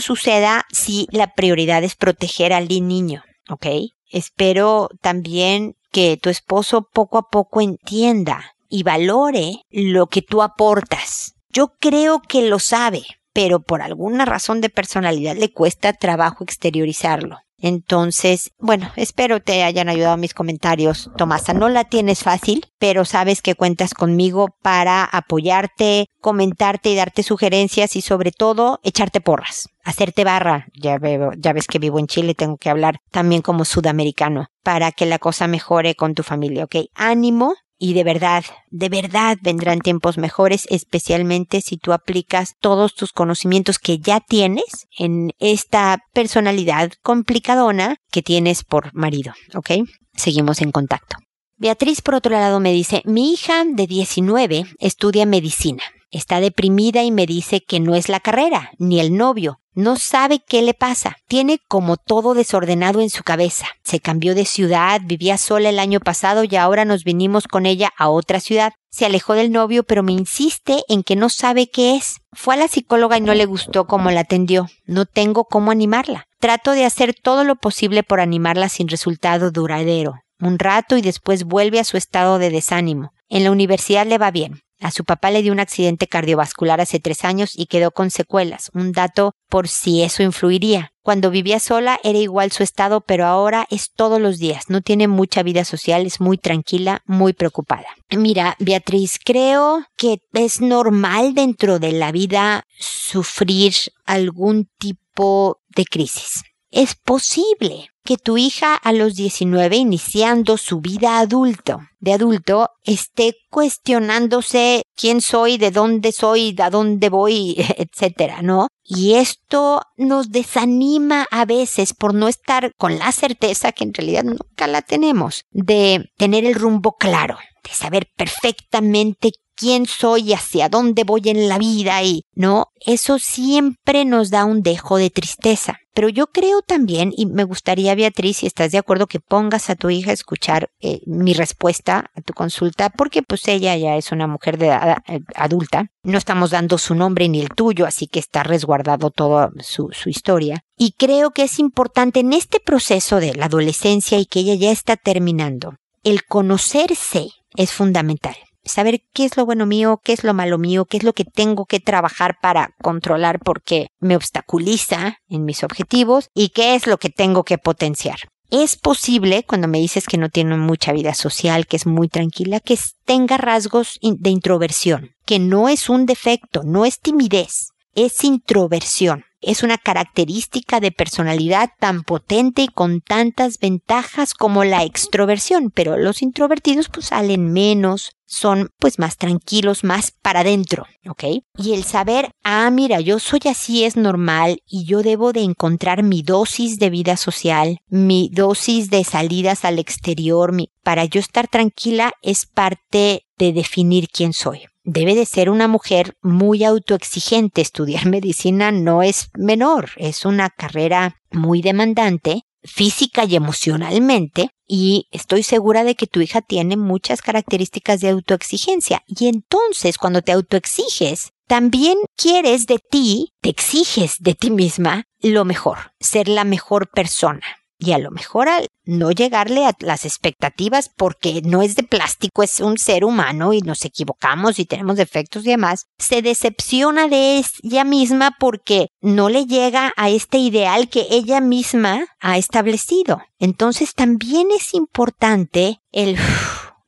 suceda, 0.00 0.64
sí, 0.70 1.08
la 1.10 1.34
prioridad 1.34 1.82
es 1.82 1.96
proteger 1.96 2.52
al 2.52 2.68
niño, 2.68 3.24
¿ok? 3.48 3.66
Espero 4.08 4.90
también 5.00 5.74
que 5.90 6.16
tu 6.16 6.30
esposo 6.30 6.86
poco 6.92 7.18
a 7.18 7.30
poco 7.30 7.60
entienda 7.60 8.54
y 8.68 8.84
valore 8.84 9.64
lo 9.68 10.06
que 10.06 10.22
tú 10.22 10.42
aportas. 10.42 11.34
Yo 11.48 11.72
creo 11.80 12.20
que 12.20 12.42
lo 12.42 12.60
sabe, 12.60 13.02
pero 13.32 13.58
por 13.58 13.82
alguna 13.82 14.24
razón 14.24 14.60
de 14.60 14.70
personalidad 14.70 15.34
le 15.34 15.52
cuesta 15.52 15.94
trabajo 15.94 16.44
exteriorizarlo. 16.44 17.38
Entonces, 17.60 18.50
bueno, 18.58 18.90
espero 18.96 19.40
te 19.40 19.62
hayan 19.62 19.88
ayudado 19.88 20.16
mis 20.16 20.34
comentarios, 20.34 21.10
Tomasa. 21.16 21.52
No 21.52 21.68
la 21.68 21.84
tienes 21.84 22.22
fácil, 22.22 22.66
pero 22.78 23.04
sabes 23.04 23.42
que 23.42 23.54
cuentas 23.54 23.94
conmigo 23.94 24.48
para 24.62 25.04
apoyarte, 25.04 26.06
comentarte 26.20 26.90
y 26.90 26.96
darte 26.96 27.22
sugerencias 27.22 27.96
y 27.96 28.00
sobre 28.00 28.32
todo 28.32 28.80
echarte 28.82 29.20
porras, 29.20 29.68
hacerte 29.84 30.24
barra. 30.24 30.66
Ya 30.74 30.98
veo, 30.98 31.30
ya 31.36 31.52
ves 31.52 31.66
que 31.66 31.78
vivo 31.78 31.98
en 31.98 32.06
Chile, 32.06 32.34
tengo 32.34 32.56
que 32.56 32.70
hablar 32.70 32.98
también 33.10 33.42
como 33.42 33.64
sudamericano 33.64 34.46
para 34.62 34.92
que 34.92 35.06
la 35.06 35.18
cosa 35.18 35.46
mejore 35.46 35.94
con 35.94 36.14
tu 36.14 36.22
familia, 36.22 36.64
¿ok? 36.64 36.76
Ánimo, 36.94 37.54
y 37.82 37.94
de 37.94 38.04
verdad, 38.04 38.44
de 38.70 38.90
verdad 38.90 39.38
vendrán 39.40 39.80
tiempos 39.80 40.18
mejores, 40.18 40.66
especialmente 40.68 41.62
si 41.62 41.78
tú 41.78 41.94
aplicas 41.94 42.54
todos 42.60 42.94
tus 42.94 43.12
conocimientos 43.12 43.78
que 43.78 43.98
ya 43.98 44.20
tienes 44.20 44.86
en 44.98 45.32
esta 45.38 46.04
personalidad 46.12 46.92
complicadona 47.02 47.96
que 48.12 48.20
tienes 48.20 48.64
por 48.64 48.94
marido, 48.94 49.32
¿ok? 49.54 49.88
Seguimos 50.14 50.60
en 50.60 50.72
contacto. 50.72 51.16
Beatriz, 51.56 52.02
por 52.02 52.14
otro 52.14 52.32
lado, 52.32 52.60
me 52.60 52.72
dice, 52.72 53.00
mi 53.06 53.32
hija 53.32 53.64
de 53.64 53.86
19 53.86 54.66
estudia 54.78 55.24
medicina. 55.24 55.82
Está 56.10 56.40
deprimida 56.40 57.02
y 57.02 57.10
me 57.10 57.24
dice 57.24 57.62
que 57.62 57.80
no 57.80 57.94
es 57.94 58.10
la 58.10 58.20
carrera, 58.20 58.72
ni 58.78 59.00
el 59.00 59.16
novio, 59.16 59.59
No 59.74 59.96
sabe 59.96 60.40
qué 60.40 60.62
le 60.62 60.74
pasa. 60.74 61.16
Tiene 61.28 61.60
como 61.68 61.96
todo 61.96 62.34
desordenado 62.34 63.00
en 63.00 63.08
su 63.08 63.22
cabeza. 63.22 63.66
Se 63.84 64.00
cambió 64.00 64.34
de 64.34 64.44
ciudad, 64.44 65.00
vivía 65.04 65.38
sola 65.38 65.68
el 65.68 65.78
año 65.78 66.00
pasado 66.00 66.42
y 66.44 66.56
ahora 66.56 66.84
nos 66.84 67.04
vinimos 67.04 67.46
con 67.46 67.66
ella 67.66 67.90
a 67.96 68.08
otra 68.08 68.40
ciudad. 68.40 68.72
Se 68.90 69.06
alejó 69.06 69.34
del 69.34 69.52
novio, 69.52 69.84
pero 69.84 70.02
me 70.02 70.12
insiste 70.12 70.82
en 70.88 71.04
que 71.04 71.14
no 71.14 71.28
sabe 71.28 71.70
qué 71.70 71.94
es. 71.94 72.16
Fue 72.32 72.54
a 72.54 72.56
la 72.56 72.66
psicóloga 72.66 73.16
y 73.16 73.20
no 73.20 73.34
le 73.34 73.46
gustó 73.46 73.86
cómo 73.86 74.10
la 74.10 74.20
atendió. 74.20 74.66
No 74.86 75.06
tengo 75.06 75.44
cómo 75.44 75.70
animarla. 75.70 76.24
Trato 76.40 76.72
de 76.72 76.84
hacer 76.84 77.14
todo 77.14 77.44
lo 77.44 77.54
posible 77.54 78.02
por 78.02 78.18
animarla 78.18 78.68
sin 78.68 78.88
resultado 78.88 79.52
duradero. 79.52 80.14
Un 80.40 80.58
rato 80.58 80.96
y 80.96 81.02
después 81.02 81.44
vuelve 81.44 81.78
a 81.78 81.84
su 81.84 81.96
estado 81.96 82.38
de 82.38 82.50
desánimo. 82.50 83.12
En 83.28 83.44
la 83.44 83.52
universidad 83.52 84.06
le 84.06 84.18
va 84.18 84.32
bien. 84.32 84.62
A 84.80 84.90
su 84.90 85.04
papá 85.04 85.30
le 85.30 85.42
dio 85.42 85.52
un 85.52 85.60
accidente 85.60 86.06
cardiovascular 86.06 86.80
hace 86.80 87.00
tres 87.00 87.24
años 87.24 87.52
y 87.54 87.66
quedó 87.66 87.90
con 87.90 88.10
secuelas, 88.10 88.70
un 88.72 88.92
dato 88.92 89.34
por 89.48 89.68
si 89.68 90.02
eso 90.02 90.22
influiría. 90.22 90.92
Cuando 91.02 91.30
vivía 91.30 91.60
sola 91.60 91.98
era 92.02 92.18
igual 92.18 92.52
su 92.52 92.62
estado, 92.62 93.00
pero 93.00 93.26
ahora 93.26 93.66
es 93.70 93.90
todos 93.92 94.20
los 94.20 94.38
días. 94.38 94.68
No 94.68 94.80
tiene 94.80 95.08
mucha 95.08 95.42
vida 95.42 95.64
social, 95.64 96.06
es 96.06 96.20
muy 96.20 96.38
tranquila, 96.38 97.02
muy 97.06 97.32
preocupada. 97.32 97.86
Mira, 98.10 98.56
Beatriz, 98.58 99.18
creo 99.22 99.84
que 99.96 100.20
es 100.32 100.60
normal 100.60 101.34
dentro 101.34 101.78
de 101.78 101.92
la 101.92 102.12
vida 102.12 102.64
sufrir 102.78 103.74
algún 104.04 104.68
tipo 104.78 105.60
de 105.68 105.84
crisis. 105.84 106.42
Es 106.70 106.94
posible 106.94 107.88
que 108.04 108.16
tu 108.16 108.38
hija 108.38 108.74
a 108.74 108.92
los 108.92 109.14
19, 109.14 109.76
iniciando 109.76 110.56
su 110.56 110.80
vida 110.80 111.18
adulto, 111.18 111.80
de 111.98 112.12
adulto, 112.12 112.70
esté 112.84 113.34
cuestionándose 113.50 114.82
quién 114.96 115.20
soy, 115.20 115.58
de 115.58 115.70
dónde 115.70 116.12
soy, 116.12 116.56
a 116.60 116.70
dónde 116.70 117.08
voy, 117.08 117.56
etcétera, 117.76 118.42
¿no? 118.42 118.68
Y 118.84 119.14
esto 119.14 119.82
nos 119.96 120.30
desanima 120.30 121.26
a 121.30 121.44
veces 121.44 121.92
por 121.92 122.14
no 122.14 122.28
estar 122.28 122.72
con 122.76 122.98
la 122.98 123.12
certeza 123.12 123.72
que 123.72 123.84
en 123.84 123.94
realidad 123.94 124.24
nunca 124.24 124.66
la 124.66 124.82
tenemos, 124.82 125.44
de 125.50 126.10
tener 126.16 126.44
el 126.44 126.54
rumbo 126.54 126.96
claro, 126.96 127.36
de 127.64 127.70
saber 127.74 128.08
perfectamente 128.16 129.32
quién 129.60 129.84
soy, 129.84 130.32
hacia 130.32 130.70
dónde 130.70 131.04
voy 131.04 131.20
en 131.26 131.46
la 131.46 131.58
vida 131.58 132.02
y, 132.02 132.24
¿no? 132.34 132.68
Eso 132.86 133.18
siempre 133.18 134.06
nos 134.06 134.30
da 134.30 134.46
un 134.46 134.62
dejo 134.62 134.96
de 134.96 135.10
tristeza. 135.10 135.76
Pero 135.92 136.08
yo 136.08 136.28
creo 136.28 136.62
también, 136.62 137.12
y 137.14 137.26
me 137.26 137.44
gustaría, 137.44 137.94
Beatriz, 137.94 138.38
si 138.38 138.46
estás 138.46 138.72
de 138.72 138.78
acuerdo, 138.78 139.06
que 139.06 139.20
pongas 139.20 139.68
a 139.68 139.74
tu 139.74 139.90
hija 139.90 140.12
a 140.12 140.14
escuchar 140.14 140.70
eh, 140.80 141.00
mi 141.04 141.34
respuesta 141.34 142.10
a 142.16 142.22
tu 142.22 142.32
consulta, 142.32 142.88
porque 142.88 143.22
pues 143.22 143.46
ella 143.48 143.76
ya 143.76 143.96
es 143.96 144.12
una 144.12 144.26
mujer 144.26 144.56
de 144.56 144.68
edad 144.68 144.98
eh, 145.08 145.20
adulta. 145.34 145.88
No 146.04 146.16
estamos 146.16 146.52
dando 146.52 146.78
su 146.78 146.94
nombre 146.94 147.28
ni 147.28 147.40
el 147.40 147.50
tuyo, 147.50 147.84
así 147.84 148.06
que 148.06 148.18
está 148.20 148.42
resguardado 148.42 149.10
toda 149.10 149.50
su 149.60 149.90
historia. 150.06 150.64
Y 150.78 150.92
creo 150.92 151.32
que 151.32 151.42
es 151.42 151.58
importante 151.58 152.20
en 152.20 152.32
este 152.32 152.60
proceso 152.60 153.20
de 153.20 153.34
la 153.34 153.46
adolescencia 153.46 154.18
y 154.18 154.24
que 154.24 154.40
ella 154.40 154.54
ya 154.54 154.70
está 154.70 154.96
terminando, 154.96 155.74
el 156.02 156.24
conocerse 156.24 157.28
es 157.56 157.72
fundamental 157.72 158.36
saber 158.64 159.02
qué 159.12 159.24
es 159.24 159.36
lo 159.36 159.46
bueno 159.46 159.66
mío, 159.66 160.00
qué 160.02 160.12
es 160.12 160.24
lo 160.24 160.34
malo 160.34 160.58
mío, 160.58 160.84
qué 160.84 160.98
es 160.98 161.02
lo 161.02 161.12
que 161.12 161.24
tengo 161.24 161.66
que 161.66 161.80
trabajar 161.80 162.36
para 162.40 162.74
controlar 162.82 163.38
porque 163.40 163.88
me 164.00 164.16
obstaculiza 164.16 165.18
en 165.28 165.44
mis 165.44 165.64
objetivos 165.64 166.28
y 166.34 166.50
qué 166.50 166.74
es 166.74 166.86
lo 166.86 166.98
que 166.98 167.10
tengo 167.10 167.44
que 167.44 167.58
potenciar. 167.58 168.18
Es 168.50 168.76
posible, 168.76 169.44
cuando 169.44 169.68
me 169.68 169.78
dices 169.78 170.06
que 170.06 170.18
no 170.18 170.28
tiene 170.28 170.56
mucha 170.56 170.92
vida 170.92 171.14
social, 171.14 171.68
que 171.68 171.76
es 171.76 171.86
muy 171.86 172.08
tranquila, 172.08 172.58
que 172.58 172.76
tenga 173.04 173.36
rasgos 173.36 173.98
de 174.02 174.30
introversión, 174.30 175.12
que 175.24 175.38
no 175.38 175.68
es 175.68 175.88
un 175.88 176.04
defecto, 176.04 176.62
no 176.64 176.84
es 176.84 176.98
timidez, 176.98 177.68
es 177.94 178.24
introversión. 178.24 179.24
Es 179.40 179.62
una 179.62 179.78
característica 179.78 180.80
de 180.80 180.92
personalidad 180.92 181.70
tan 181.78 182.02
potente 182.02 182.62
y 182.62 182.68
con 182.68 183.00
tantas 183.00 183.58
ventajas 183.58 184.34
como 184.34 184.64
la 184.64 184.84
extroversión, 184.84 185.70
pero 185.70 185.96
los 185.96 186.22
introvertidos 186.22 186.88
pues 186.88 187.06
salen 187.06 187.52
menos, 187.52 188.12
son 188.26 188.70
pues 188.78 188.98
más 188.98 189.16
tranquilos, 189.16 189.82
más 189.82 190.12
para 190.12 190.40
adentro, 190.40 190.86
¿ok? 191.08 191.24
Y 191.56 191.72
el 191.74 191.84
saber, 191.84 192.30
ah, 192.44 192.70
mira, 192.70 193.00
yo 193.00 193.18
soy 193.18 193.40
así, 193.50 193.84
es 193.84 193.96
normal 193.96 194.62
y 194.66 194.84
yo 194.84 195.02
debo 195.02 195.32
de 195.32 195.40
encontrar 195.40 196.02
mi 196.02 196.22
dosis 196.22 196.78
de 196.78 196.90
vida 196.90 197.16
social, 197.16 197.78
mi 197.88 198.30
dosis 198.32 198.90
de 198.90 199.04
salidas 199.04 199.64
al 199.64 199.78
exterior, 199.78 200.52
mi, 200.52 200.70
para 200.82 201.04
yo 201.06 201.18
estar 201.18 201.48
tranquila 201.48 202.12
es 202.22 202.46
parte 202.46 203.26
de 203.36 203.52
definir 203.52 204.08
quién 204.08 204.32
soy 204.32 204.62
debe 204.90 205.14
de 205.14 205.24
ser 205.24 205.50
una 205.50 205.68
mujer 205.68 206.16
muy 206.20 206.64
autoexigente. 206.64 207.60
Estudiar 207.60 208.06
medicina 208.16 208.72
no 208.72 209.02
es 209.02 209.30
menor, 209.34 209.90
es 209.96 210.24
una 210.24 210.50
carrera 210.50 211.16
muy 211.30 211.62
demandante 211.62 212.42
física 212.62 213.24
y 213.24 213.36
emocionalmente 213.36 214.50
y 214.66 215.08
estoy 215.12 215.42
segura 215.42 215.82
de 215.82 215.94
que 215.94 216.06
tu 216.06 216.20
hija 216.20 216.42
tiene 216.42 216.76
muchas 216.76 217.22
características 217.22 218.00
de 218.00 218.10
autoexigencia 218.10 219.02
y 219.06 219.28
entonces 219.28 219.96
cuando 219.96 220.20
te 220.20 220.32
autoexiges 220.32 221.30
también 221.46 221.96
quieres 222.16 222.66
de 222.66 222.78
ti, 222.78 223.32
te 223.40 223.48
exiges 223.48 224.16
de 224.20 224.34
ti 224.34 224.50
misma 224.50 225.04
lo 225.20 225.46
mejor, 225.46 225.94
ser 226.00 226.28
la 226.28 226.44
mejor 226.44 226.90
persona 226.90 227.40
y 227.80 227.92
a 227.92 227.98
lo 227.98 228.10
mejor 228.10 228.48
al 228.48 228.68
no 228.84 229.10
llegarle 229.10 229.66
a 229.66 229.74
las 229.80 230.04
expectativas 230.04 230.90
porque 230.94 231.40
no 231.42 231.62
es 231.62 231.76
de 231.76 231.82
plástico, 231.82 232.42
es 232.42 232.60
un 232.60 232.76
ser 232.76 233.04
humano 233.04 233.52
y 233.52 233.62
nos 233.62 233.84
equivocamos 233.84 234.58
y 234.58 234.66
tenemos 234.66 234.96
defectos 234.96 235.44
y 235.46 235.50
demás, 235.50 235.86
se 235.98 236.22
decepciona 236.22 237.08
de 237.08 237.42
ella 237.62 237.84
misma 237.84 238.36
porque 238.38 238.88
no 239.00 239.28
le 239.28 239.46
llega 239.46 239.92
a 239.96 240.10
este 240.10 240.38
ideal 240.38 240.88
que 240.88 241.06
ella 241.10 241.40
misma 241.40 242.06
ha 242.20 242.36
establecido. 242.36 243.22
Entonces 243.38 243.94
también 243.94 244.48
es 244.50 244.74
importante 244.74 245.78
el 245.90 246.18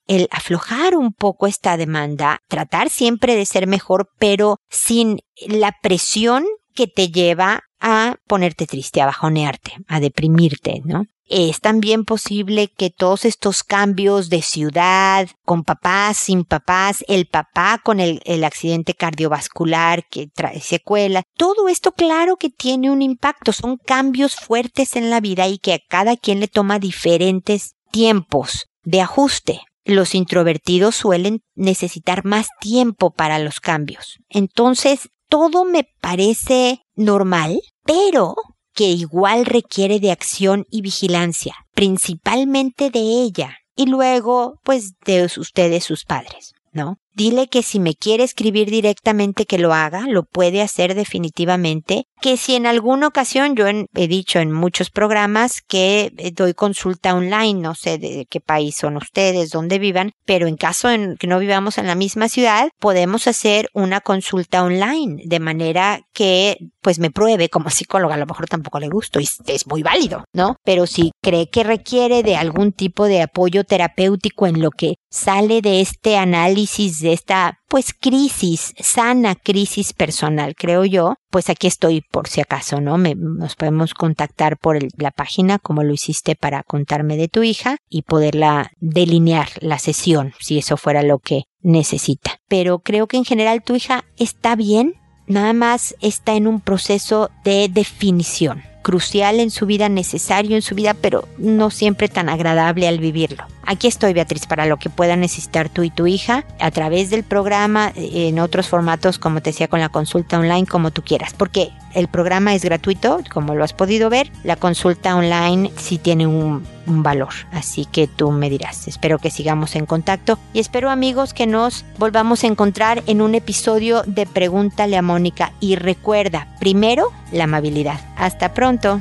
el 0.09 0.29
aflojar 0.31 0.97
un 0.97 1.13
poco 1.13 1.47
esta 1.47 1.77
demanda, 1.77 2.41
tratar 2.49 2.91
siempre 2.91 3.35
de 3.35 3.47
ser 3.47 3.67
mejor, 3.67 4.11
pero 4.19 4.59
sin 4.69 5.21
la 5.47 5.75
presión 5.81 6.45
que 6.75 6.87
te 6.87 7.09
lleva 7.09 7.63
a 7.83 8.17
ponerte 8.27 8.67
triste, 8.67 9.03
a 9.03 9.07
bajonearte, 9.07 9.73
a 9.89 10.01
deprimirte, 10.01 10.81
¿no? 10.85 11.05
Es 11.27 11.61
también 11.61 12.05
posible 12.05 12.69
que 12.69 12.91
todos 12.91 13.25
estos 13.25 13.63
cambios 13.65 14.29
de 14.29 14.43
ciudad, 14.43 15.29
con 15.45 15.65
papás, 15.65 16.19
sin 16.19 16.45
papás, 16.45 17.05
el 17.09 17.27
papá 17.27 17.81
con 17.83 18.01
el, 18.01 18.21
el, 18.25 18.45
accidente 18.45 18.95
cardiovascular 18.95 20.07
que 20.09 20.29
trae 20.29 20.61
secuela, 20.61 21.23
todo 21.37 21.69
esto 21.69 21.93
claro 21.93 22.37
que 22.37 22.51
tiene 22.51 22.91
un 22.91 23.03
impacto, 23.03 23.53
son 23.53 23.79
cambios 23.79 24.37
fuertes 24.37 24.95
en 24.95 25.11
la 25.11 25.21
vida 25.21 25.49
y 25.49 25.59
que 25.59 25.75
a 25.75 25.81
cada 25.89 26.17
quien 26.17 26.39
le 26.39 26.49
toma 26.49 26.79
diferentes 26.79 27.75
tiempos 27.91 28.67
de 28.85 29.01
ajuste. 29.01 29.61
Los 29.85 30.15
introvertidos 30.15 30.95
suelen 30.95 31.41
necesitar 31.55 32.25
más 32.25 32.49
tiempo 32.61 33.11
para 33.11 33.39
los 33.39 33.59
cambios. 33.59 34.19
Entonces, 34.29 35.09
todo 35.29 35.65
me 35.65 35.89
parece 36.01 36.83
normal, 36.95 37.59
pero 37.85 38.35
que 38.75 38.91
igual 38.91 39.45
requiere 39.47 40.01
de 40.01 40.11
acción 40.11 40.67
y 40.71 40.83
vigilancia, 40.83 41.55
principalmente 41.75 42.91
de 42.91 43.01
ella 43.01 43.59
y 43.77 43.87
luego, 43.87 44.61
pues, 44.65 44.93
de 45.05 45.25
ustedes, 45.25 45.85
sus 45.85 46.05
padres, 46.05 46.53
¿no? 46.73 46.99
Dile 47.15 47.49
que 47.49 47.63
si 47.63 47.79
me 47.79 47.95
quiere 47.95 48.25
escribir 48.25 48.71
directamente 48.71 49.45
que 49.45 49.59
lo 49.59 49.75
haga, 49.75 50.07
lo 50.07 50.23
puede 50.23 50.63
hacer 50.63 50.95
definitivamente. 50.95 52.07
Que 52.21 52.37
si 52.37 52.55
en 52.55 52.67
alguna 52.67 53.09
ocasión 53.09 53.57
yo 53.57 53.67
he 53.67 54.09
dicho 54.09 54.39
en 54.39 54.53
muchos 54.53 54.91
programas 54.91 55.61
que 55.61 56.13
eh, 56.17 56.31
doy 56.31 56.55
consulta 56.55 57.15
online, 57.15 57.61
no 57.61 57.75
sé 57.75 57.99
de 57.99 58.27
qué 58.31 58.41
país 58.41 58.77
son 58.77 58.97
ustedes, 58.97 59.51
dónde 59.51 59.79
vivan, 59.79 60.13
pero 60.25 60.47
en 60.47 60.57
caso 60.57 60.89
en 60.91 61.17
que 61.17 61.27
no 61.27 61.39
vivamos 61.39 61.79
en 61.79 61.87
la 61.87 61.95
misma 61.95 62.29
ciudad, 62.29 62.69
podemos 62.79 63.27
hacer 63.27 63.69
una 63.75 64.01
consulta 64.01 64.63
online 64.63 65.23
de 65.25 65.41
manera 65.41 66.01
que 66.13 66.57
pues 66.81 66.99
me 66.99 67.11
pruebe 67.11 67.49
como 67.49 67.71
psicóloga, 67.71 68.15
a 68.15 68.19
lo 68.19 68.27
mejor 68.27 68.49
tampoco 68.49 68.81
le 68.81 68.89
gusto 68.89 69.21
y 69.21 69.29
es 69.47 69.67
muy 69.67 69.83
válido, 69.83 70.25
¿no? 70.33 70.57
Pero 70.65 70.87
si 70.87 71.13
cree 71.23 71.49
que 71.49 71.63
requiere 71.63 72.23
de 72.23 72.37
algún 72.37 72.73
tipo 72.73 73.07
de 73.07 73.23
apoyo 73.23 73.65
terapéutico 73.65 74.47
en 74.47 74.61
lo 74.61 74.71
que 74.71 74.95
sale 75.11 75.61
de 75.61 75.81
este 75.81 76.17
análisis 76.17 77.01
de 77.03 77.13
esta 77.13 77.59
pues 77.69 77.95
crisis, 77.99 78.75
sana 78.79 79.35
crisis 79.35 79.93
personal, 79.93 80.55
creo 80.57 80.85
yo, 80.85 81.15
pues 81.31 81.51
aquí 81.51 81.67
estoy 81.67 82.03
por 82.03 82.29
si 82.29 82.41
acaso, 82.41 82.81
¿no? 82.81 82.99
Me, 82.99 83.15
nos 83.15 83.57
podemos 83.57 83.95
contactar 83.95 84.59
por 84.59 84.79
la 85.01 85.11
página 85.11 85.59
como 85.59 85.83
lo 85.83 85.93
hiciste 85.93 86.37
para 86.37 86.63
contarme 86.63 87.17
de 87.17 87.29
tu 87.29 87.43
hija 87.43 87.77
y 87.89 88.03
poderla 88.03 88.71
delinear 88.81 89.49
la 89.61 89.79
sesión, 89.79 90.35
si 90.41 90.59
eso 90.59 90.77
fuera 90.77 91.03
lo 91.03 91.19
que 91.19 91.45
necesita. 91.61 92.39
Pero 92.49 92.81
creo 92.81 93.07
que 93.07 93.17
en 93.17 93.25
general 93.25 93.63
tu 93.63 93.75
hija 93.75 94.05
está 94.17 94.57
bien, 94.57 94.95
nada 95.27 95.53
más 95.53 95.95
está 96.01 96.35
en 96.35 96.47
un 96.47 96.61
proceso 96.61 97.31
de 97.45 97.69
definición 97.69 98.63
crucial 98.83 99.41
en 99.41 99.51
su 99.51 99.65
vida, 99.65 99.89
necesario 99.89 100.57
en 100.57 100.63
su 100.63 100.75
vida, 100.75 100.95
pero 100.95 101.27
no 101.39 101.71
siempre 101.71 102.09
tan 102.09 102.29
agradable 102.29 102.89
al 102.89 102.99
vivirlo. 102.99 103.45
Aquí 103.67 103.87
estoy, 103.87 104.13
Beatriz, 104.13 104.47
para 104.47 104.67
lo 104.67 104.77
que 104.77 104.91
pueda 104.91 105.17
necesitar 105.17 105.69
tú 105.69 105.83
y 105.83 105.91
tu 105.91 106.07
hija 106.07 106.45
a 106.61 106.71
través 106.71 107.11
del 107.11 107.23
programa, 107.23 107.93
en 107.95 108.39
otros 108.39 108.69
formatos, 108.69 109.19
como 109.19 109.41
te 109.41 109.51
decía, 109.51 109.69
con 109.69 109.81
la 109.81 109.89
consulta 109.89 110.39
online, 110.39 110.67
como 110.67 110.91
tú 110.91 111.03
quieras, 111.03 111.35
porque 111.37 111.71
el 111.95 112.09
programa 112.09 112.55
es 112.55 112.65
gratuito, 112.65 113.21
como 113.33 113.55
lo 113.55 113.65
has 113.65 113.73
podido 113.73 114.11
ver, 114.11 114.31
la 114.45 114.57
consulta 114.57 115.15
online 115.15 115.71
sí 115.77 115.99
tiene 115.99 116.27
un, 116.27 116.67
valor, 116.85 117.33
así 117.53 117.87
que 117.87 118.09
tú 118.09 118.33
me 118.33 118.51
dirás. 118.51 118.89
Espero 118.89 119.19
que 119.19 119.31
sigamos 119.31 119.77
en 119.77 119.87
contacto 119.87 120.39
y 120.53 120.59
espero 120.59 120.91
amigos 120.91 121.33
que 121.33 121.47
nos 121.47 121.85
volvamos 121.97 122.43
a 122.43 122.49
encontrar 122.49 123.05
en 123.07 123.23
un 123.23 123.37
episodio 123.37 124.03
de 124.07 124.27
Pregúntale 124.27 124.97
a 124.97 125.03
Mónica 125.03 125.53
y 125.61 125.77
recuerda, 125.77 126.49
primero, 126.59 127.13
la 127.31 127.45
amabilidad. 127.45 128.01
Hasta 128.17 128.53
pronto. 128.53 129.01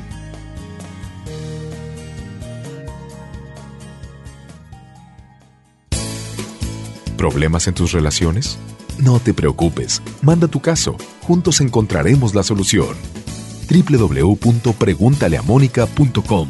¿Problemas 7.22 7.68
en 7.68 7.74
tus 7.74 7.92
relaciones? 7.92 8.58
No 8.98 9.20
te 9.20 9.32
preocupes, 9.32 10.02
manda 10.22 10.48
tu 10.48 10.58
caso, 10.58 10.96
juntos 11.20 11.60
encontraremos 11.60 12.34
la 12.34 12.42
solución. 12.42 12.96
www.preguntaleamónica.com 13.70 16.48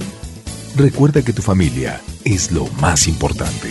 Recuerda 0.74 1.20
que 1.20 1.34
tu 1.34 1.42
familia 1.42 2.00
es 2.24 2.52
lo 2.52 2.64
más 2.80 3.06
importante. 3.06 3.68